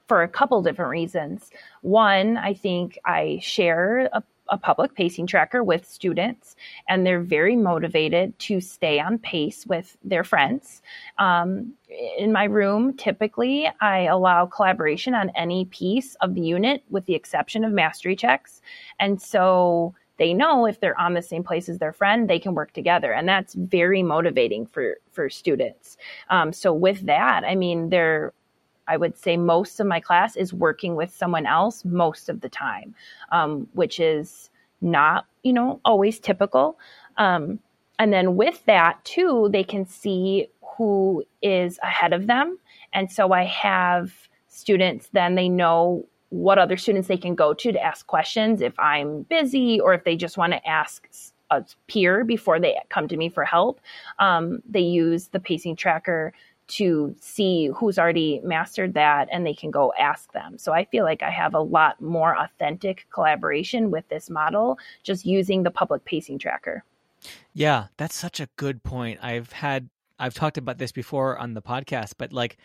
[0.08, 1.50] for a couple different reasons.
[1.82, 6.56] One, I think I share a a public pacing tracker with students,
[6.88, 10.82] and they're very motivated to stay on pace with their friends.
[11.18, 11.74] Um,
[12.18, 17.16] in my room, typically, I allow collaboration on any piece of the unit, with the
[17.16, 18.62] exception of mastery checks.
[19.00, 22.54] And so they know if they're on the same place as their friend, they can
[22.54, 25.98] work together, and that's very motivating for for students.
[26.30, 28.34] Um, so with that, I mean, they're
[28.88, 32.50] I would say most of my class is working with someone else most of the
[32.50, 32.94] time,
[33.32, 34.50] um, which is
[34.82, 36.78] not, you know, always typical.
[37.18, 37.60] Um,
[38.00, 42.58] and then with that, too, they can see who is ahead of them.
[42.92, 44.12] And so I have
[44.48, 48.78] students, then they know what other students they can go to to ask questions if
[48.80, 51.08] I'm busy or if they just want to ask
[51.52, 53.80] a peer before they come to me for help.
[54.18, 56.34] Um, they use the pacing tracker
[56.68, 60.58] to see who's already mastered that and they can go ask them.
[60.58, 65.26] So I feel like I have a lot more authentic collaboration with this model just
[65.26, 66.84] using the public pacing tracker.
[67.54, 69.20] Yeah, that's such a good point.
[69.22, 69.90] I've had
[70.20, 72.58] I've talked about this before on the podcast, but like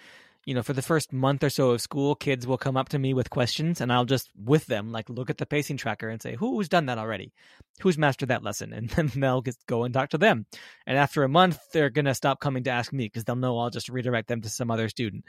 [0.47, 2.99] you know, for the first month or so of school, kids will come up to
[2.99, 6.23] me with questions and I'll just with them like look at the pacing tracker and
[6.23, 7.33] say, "Who's done that already?
[7.81, 10.47] Who's mastered that lesson?" And then they'll just go and talk to them.
[10.87, 13.71] And after a month, they're to stop coming to ask me because they'll know I'll
[13.71, 15.25] just redirect them to some other student.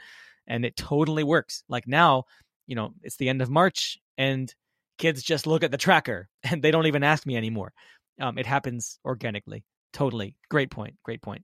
[0.46, 1.64] And it totally works.
[1.68, 2.24] Like now,
[2.66, 4.52] you know, it's the end of March and
[4.96, 7.72] kids just look at the tracker and they don't even ask me anymore.
[8.20, 9.64] Um, it happens organically.
[9.92, 10.36] Totally.
[10.48, 10.94] Great point.
[11.04, 11.42] Great point.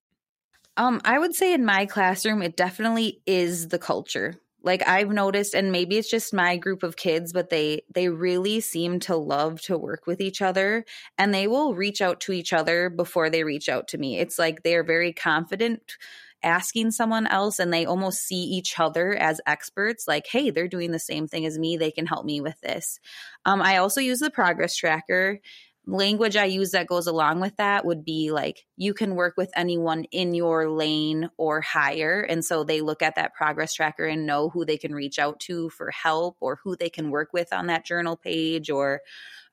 [0.76, 4.34] Um, I would say in my classroom, it definitely is the culture.
[4.62, 8.60] Like I've noticed, and maybe it's just my group of kids, but they they really
[8.60, 10.84] seem to love to work with each other,
[11.16, 14.18] and they will reach out to each other before they reach out to me.
[14.18, 15.96] It's like they are very confident
[16.42, 20.90] asking someone else and they almost see each other as experts like hey they're doing
[20.92, 23.00] the same thing as me they can help me with this
[23.46, 25.40] um, i also use the progress tracker
[25.86, 29.50] language I use that goes along with that would be like you can work with
[29.54, 32.20] anyone in your lane or higher.
[32.20, 35.38] And so they look at that progress tracker and know who they can reach out
[35.40, 39.00] to for help or who they can work with on that journal page or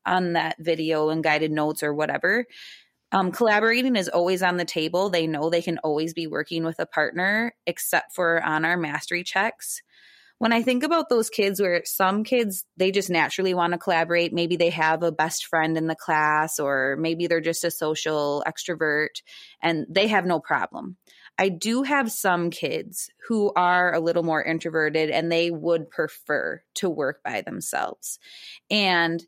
[0.05, 2.45] on that video and guided notes or whatever.
[3.11, 5.09] Um, collaborating is always on the table.
[5.09, 9.23] They know they can always be working with a partner, except for on our mastery
[9.23, 9.84] checks
[10.43, 14.33] when I think about those kids where some kids, they just naturally want to collaborate,
[14.33, 18.43] maybe they have a best friend in the class, or maybe they're just a social
[18.45, 19.21] extrovert
[19.61, 20.97] and they have no problem.
[21.39, 26.61] I do have some kids who are a little more introverted and they would prefer
[26.73, 28.19] to work by themselves.
[28.69, 29.23] And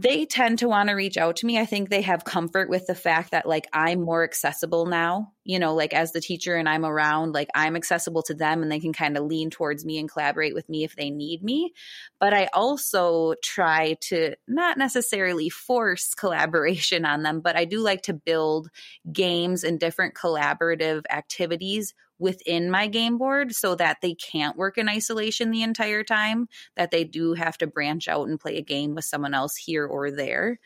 [0.00, 1.58] they tend to want to reach out to me.
[1.58, 5.58] I think they have comfort with the fact that like I'm more accessible now, you
[5.58, 8.78] know, like as the teacher and I'm around, like I'm accessible to them and they
[8.78, 11.72] can kind of lean towards me and collaborate with me if they need me.
[12.20, 18.02] But I also try to not necessarily force collaboration on them, but I do like
[18.02, 18.70] to build
[19.12, 24.88] games and different collaborative activities within my game board so that they can't work in
[24.88, 28.94] isolation the entire time, that they do have to branch out and play a game
[28.94, 30.58] with someone else here or there.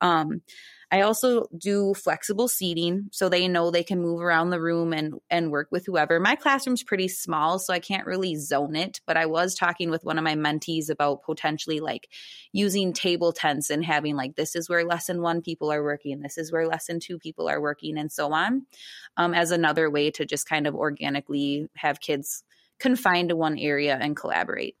[0.00, 0.42] Um,
[0.90, 5.14] I also do flexible seating so they know they can move around the room and
[5.28, 6.18] and work with whoever.
[6.18, 10.04] My classroom's pretty small, so I can't really zone it, but I was talking with
[10.04, 12.08] one of my mentees about potentially like
[12.52, 16.38] using table tents and having like this is where lesson 1 people are working, this
[16.38, 18.64] is where lesson 2 people are working and so on.
[19.16, 22.44] Um, as another way to just kind of organically have kids
[22.78, 24.76] confined to one area and collaborate.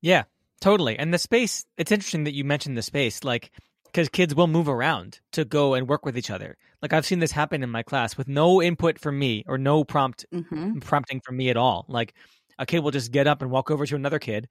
[0.00, 0.24] Yeah,
[0.60, 0.98] totally.
[0.98, 3.22] And the space, it's interesting that you mentioned the space.
[3.22, 3.52] Like
[3.92, 6.56] because kids will move around to go and work with each other.
[6.80, 9.84] Like I've seen this happen in my class with no input from me or no
[9.84, 10.78] prompt mm-hmm.
[10.78, 11.84] prompting from me at all.
[11.88, 12.14] Like
[12.58, 14.48] a kid will just get up and walk over to another kid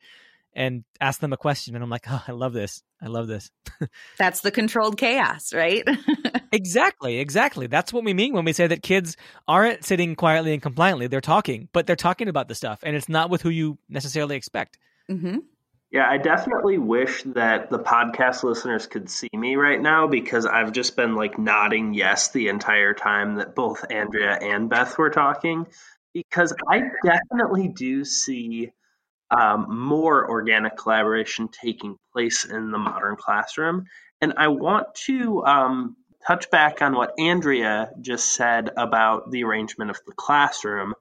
[0.54, 3.52] and ask them a question and i'm like oh i love this i love this
[4.18, 5.88] that's the controlled chaos right
[6.52, 9.16] exactly exactly that's what we mean when we say that kids
[9.48, 13.08] aren't sitting quietly and compliantly they're talking but they're talking about the stuff and it's
[13.08, 14.78] not with who you necessarily expect
[15.10, 15.38] mm-hmm.
[15.92, 20.72] Yeah, I definitely wish that the podcast listeners could see me right now because I've
[20.72, 25.68] just been like nodding yes the entire time that both Andrea and Beth were talking
[26.14, 28.72] because I definitely do see
[29.30, 33.86] um, more organic collaboration taking place in the modern classroom.
[34.22, 39.90] And I want to um, touch back on what Andrea just said about the arrangement
[39.92, 40.94] of the classroom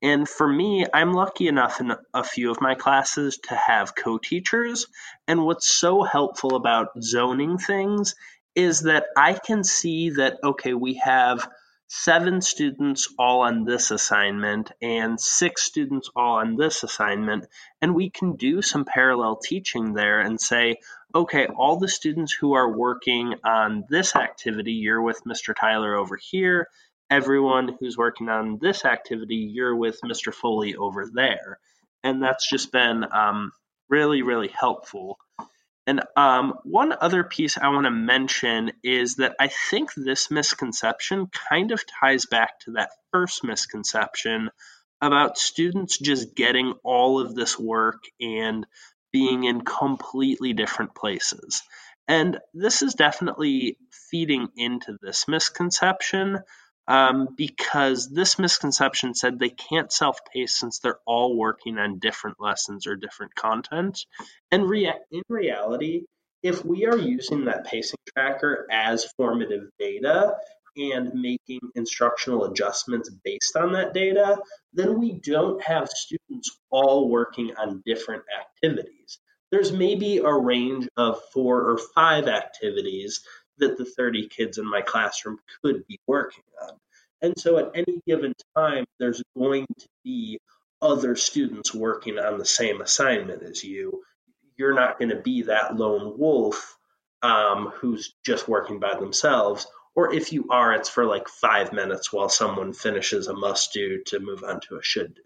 [0.00, 4.18] and for me, I'm lucky enough in a few of my classes to have co
[4.18, 4.86] teachers.
[5.26, 8.14] And what's so helpful about zoning things
[8.54, 11.48] is that I can see that, okay, we have
[11.88, 17.46] seven students all on this assignment and six students all on this assignment.
[17.80, 20.76] And we can do some parallel teaching there and say,
[21.14, 25.56] okay, all the students who are working on this activity, you're with Mr.
[25.58, 26.68] Tyler over here
[27.10, 30.32] everyone who's working on this activity, you're with Mr.
[30.32, 31.58] Foley over there.
[32.04, 33.52] And that's just been um,
[33.88, 35.18] really, really helpful.
[35.86, 41.28] And um, one other piece I want to mention is that I think this misconception
[41.48, 44.50] kind of ties back to that first misconception
[45.00, 48.66] about students just getting all of this work and
[49.12, 51.62] being in completely different places.
[52.06, 53.78] And this is definitely
[54.10, 56.40] feeding into this misconception
[56.88, 62.40] um, because this misconception said they can't self pace since they're all working on different
[62.40, 64.00] lessons or different content.
[64.50, 66.04] And rea- in reality,
[66.42, 70.34] if we are using that pacing tracker as formative data
[70.76, 74.38] and making instructional adjustments based on that data,
[74.72, 79.18] then we don't have students all working on different activities.
[79.50, 83.20] There's maybe a range of four or five activities
[83.58, 86.76] that the 30 kids in my classroom could be working on.
[87.20, 90.38] And so at any given time, there's going to be
[90.80, 94.02] other students working on the same assignment as you.
[94.56, 96.76] You're not going to be that lone wolf
[97.22, 99.66] um, who's just working by themselves.
[99.96, 104.02] Or if you are, it's for like five minutes while someone finishes a must do
[104.06, 105.22] to move on to a should do.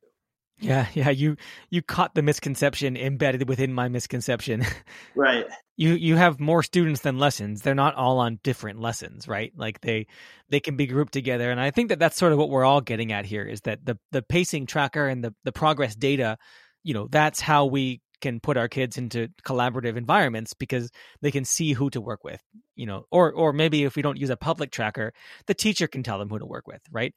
[0.58, 1.36] Yeah, yeah, you
[1.70, 4.64] you caught the misconception embedded within my misconception.
[5.14, 5.46] Right.
[5.82, 7.62] You you have more students than lessons.
[7.62, 9.52] They're not all on different lessons, right?
[9.56, 10.06] Like they
[10.48, 12.80] they can be grouped together and I think that that's sort of what we're all
[12.80, 16.38] getting at here is that the the pacing tracker and the the progress data,
[16.84, 20.88] you know, that's how we can put our kids into collaborative environments because
[21.20, 22.40] they can see who to work with
[22.76, 25.12] you know or or maybe if we don't use a public tracker
[25.48, 27.14] the teacher can tell them who to work with right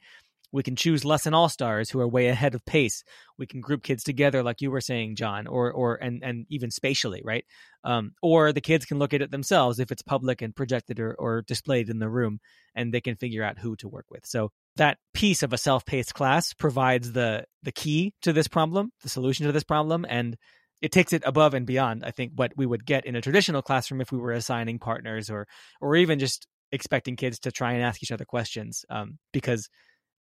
[0.51, 3.03] we can choose lesson all stars who are way ahead of pace.
[3.37, 6.71] We can group kids together, like you were saying, John, or or and and even
[6.71, 7.45] spatially, right?
[7.83, 11.13] Um, or the kids can look at it themselves if it's public and projected or,
[11.13, 12.39] or displayed in the room,
[12.73, 14.25] and they can figure out who to work with.
[14.25, 19.09] So that piece of a self-paced class provides the the key to this problem, the
[19.09, 20.37] solution to this problem, and
[20.81, 22.03] it takes it above and beyond.
[22.05, 25.29] I think what we would get in a traditional classroom if we were assigning partners
[25.29, 25.47] or
[25.81, 29.69] or even just expecting kids to try and ask each other questions, um, because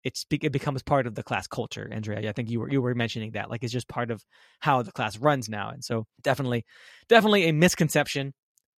[0.05, 2.29] it's it becomes part of the class culture andrea.
[2.29, 4.23] I think you were you were mentioning that like it's just part of
[4.59, 6.63] how the class runs now and so definitely
[7.09, 8.33] definitely a misconception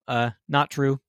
[0.08, 1.00] uh not true.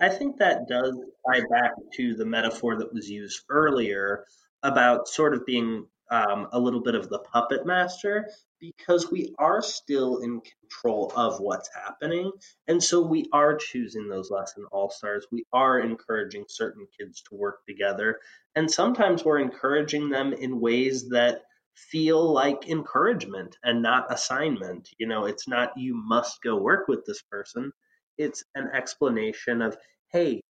[0.00, 0.96] I think that does
[1.28, 4.24] tie back to the metaphor that was used earlier
[4.62, 8.28] about sort of being um, a little bit of the puppet master
[8.60, 12.30] because we are still in control of what's happening.
[12.68, 15.26] And so we are choosing those lesson all stars.
[15.32, 18.20] We are encouraging certain kids to work together.
[18.54, 21.42] And sometimes we're encouraging them in ways that
[21.74, 24.90] feel like encouragement and not assignment.
[24.98, 27.72] You know, it's not you must go work with this person,
[28.16, 29.76] it's an explanation of,
[30.12, 30.43] hey,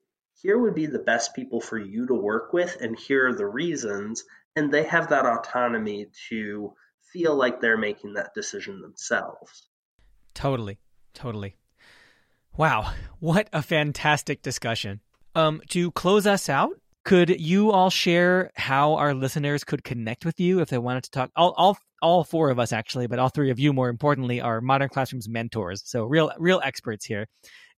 [0.44, 3.46] here would be the best people for you to work with, and here are the
[3.46, 4.22] reasons
[4.56, 6.72] and they have that autonomy to
[7.12, 9.68] feel like they're making that decision themselves.
[10.34, 10.78] Totally.
[11.12, 11.56] Totally.
[12.56, 15.00] Wow, what a fantastic discussion.
[15.34, 16.72] Um to close us out,
[17.04, 21.10] could you all share how our listeners could connect with you if they wanted to
[21.10, 24.40] talk all all all four of us actually, but all three of you more importantly
[24.40, 25.82] are modern classrooms mentors.
[25.84, 27.26] So real real experts here.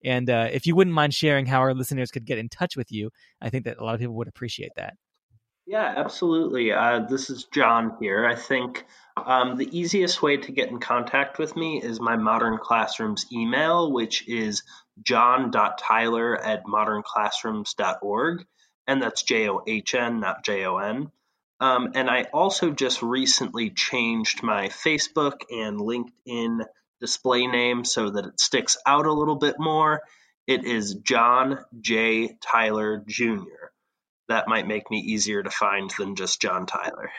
[0.04, 2.92] And uh, if you wouldn't mind sharing how our listeners could get in touch with
[2.92, 4.94] you, I think that a lot of people would appreciate that.
[5.66, 6.70] Yeah, absolutely.
[6.70, 8.24] Uh, this is John here.
[8.24, 8.84] I think
[9.16, 13.92] um, the easiest way to get in contact with me is my Modern Classrooms email,
[13.92, 14.62] which is
[15.02, 18.46] john.tyler at modernclassrooms.org.
[18.86, 21.10] And that's J O H N, not J O N.
[21.58, 26.64] Um, and I also just recently changed my Facebook and LinkedIn
[27.00, 30.02] display name so that it sticks out a little bit more,
[30.46, 32.36] it is John J.
[32.40, 33.70] Tyler Jr.
[34.28, 37.10] That might make me easier to find than just John Tyler.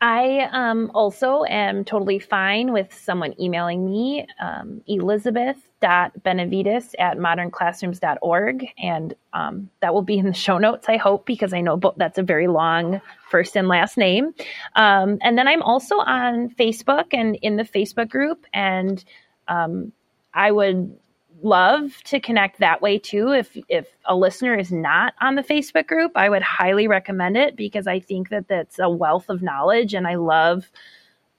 [0.00, 8.66] I um, also am totally fine with someone emailing me, um, elizabeth.benavides at modernclassrooms.org.
[8.78, 12.18] And um, that will be in the show notes, I hope, because I know that's
[12.18, 14.34] a very long first and last name.
[14.76, 18.46] Um, and then I'm also on Facebook and in the Facebook group.
[18.54, 19.04] And
[19.48, 19.90] um,
[20.32, 20.96] I would
[21.42, 23.32] love to connect that way too.
[23.32, 27.56] If if a listener is not on the Facebook group, I would highly recommend it
[27.56, 30.70] because I think that that's a wealth of knowledge, and I love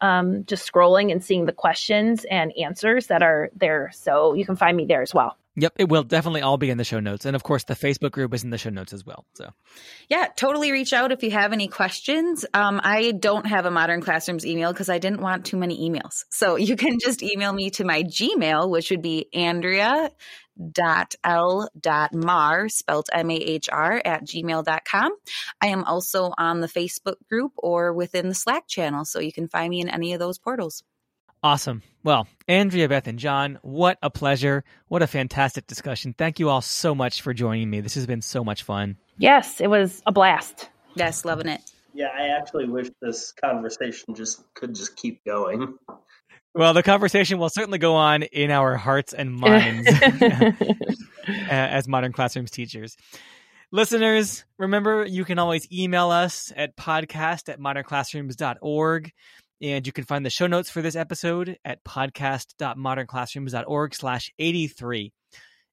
[0.02, 3.92] um, just scrolling and seeing the questions and answers that are there.
[3.94, 5.38] So you can find me there as well.
[5.60, 7.26] Yep, it will definitely all be in the show notes.
[7.26, 9.26] And of course, the Facebook group is in the show notes as well.
[9.34, 9.50] So,
[10.08, 12.46] yeah, totally reach out if you have any questions.
[12.54, 16.24] Um, I don't have a Modern Classrooms email because I didn't want too many emails.
[16.30, 20.12] So you can just email me to my Gmail, which would be Andrea
[20.72, 25.12] dot l dot Mahr spelled m-a-h-r at gmail.com
[25.62, 29.48] i am also on the facebook group or within the slack channel so you can
[29.48, 30.84] find me in any of those portals
[31.42, 31.84] Awesome.
[32.04, 34.64] Well, Andrea, Beth, and John, what a pleasure.
[34.88, 36.14] What a fantastic discussion.
[36.18, 37.80] Thank you all so much for joining me.
[37.82, 38.98] This has been so much fun.
[39.18, 40.70] Yes, it was a blast.
[40.96, 41.62] Yes, loving it.
[41.94, 45.78] Yeah, I actually wish this conversation just could just keep going.
[46.54, 49.88] Well, the conversation will certainly go on in our hearts and minds
[51.50, 52.98] as modern classrooms teachers.
[53.72, 59.12] Listeners, remember you can always email us at podcast at modernclassrooms.org.
[59.62, 65.12] And you can find the show notes for this episode at podcast.modernclassrooms.org slash 83.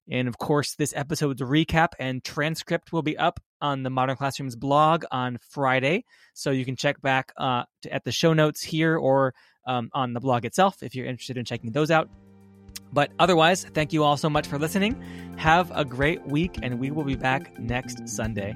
[0.09, 4.55] And of course, this episode's recap and transcript will be up on the Modern Classrooms
[4.55, 6.05] blog on Friday.
[6.33, 9.33] So you can check back uh, to, at the show notes here or
[9.65, 12.09] um, on the blog itself if you're interested in checking those out.
[12.93, 15.01] But otherwise, thank you all so much for listening.
[15.37, 18.55] Have a great week, and we will be back next Sunday.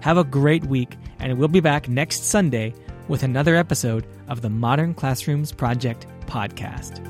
[0.00, 2.74] Have a great week, and we'll be back next Sunday
[3.08, 7.04] with another episode of the Modern Classrooms Project podcast.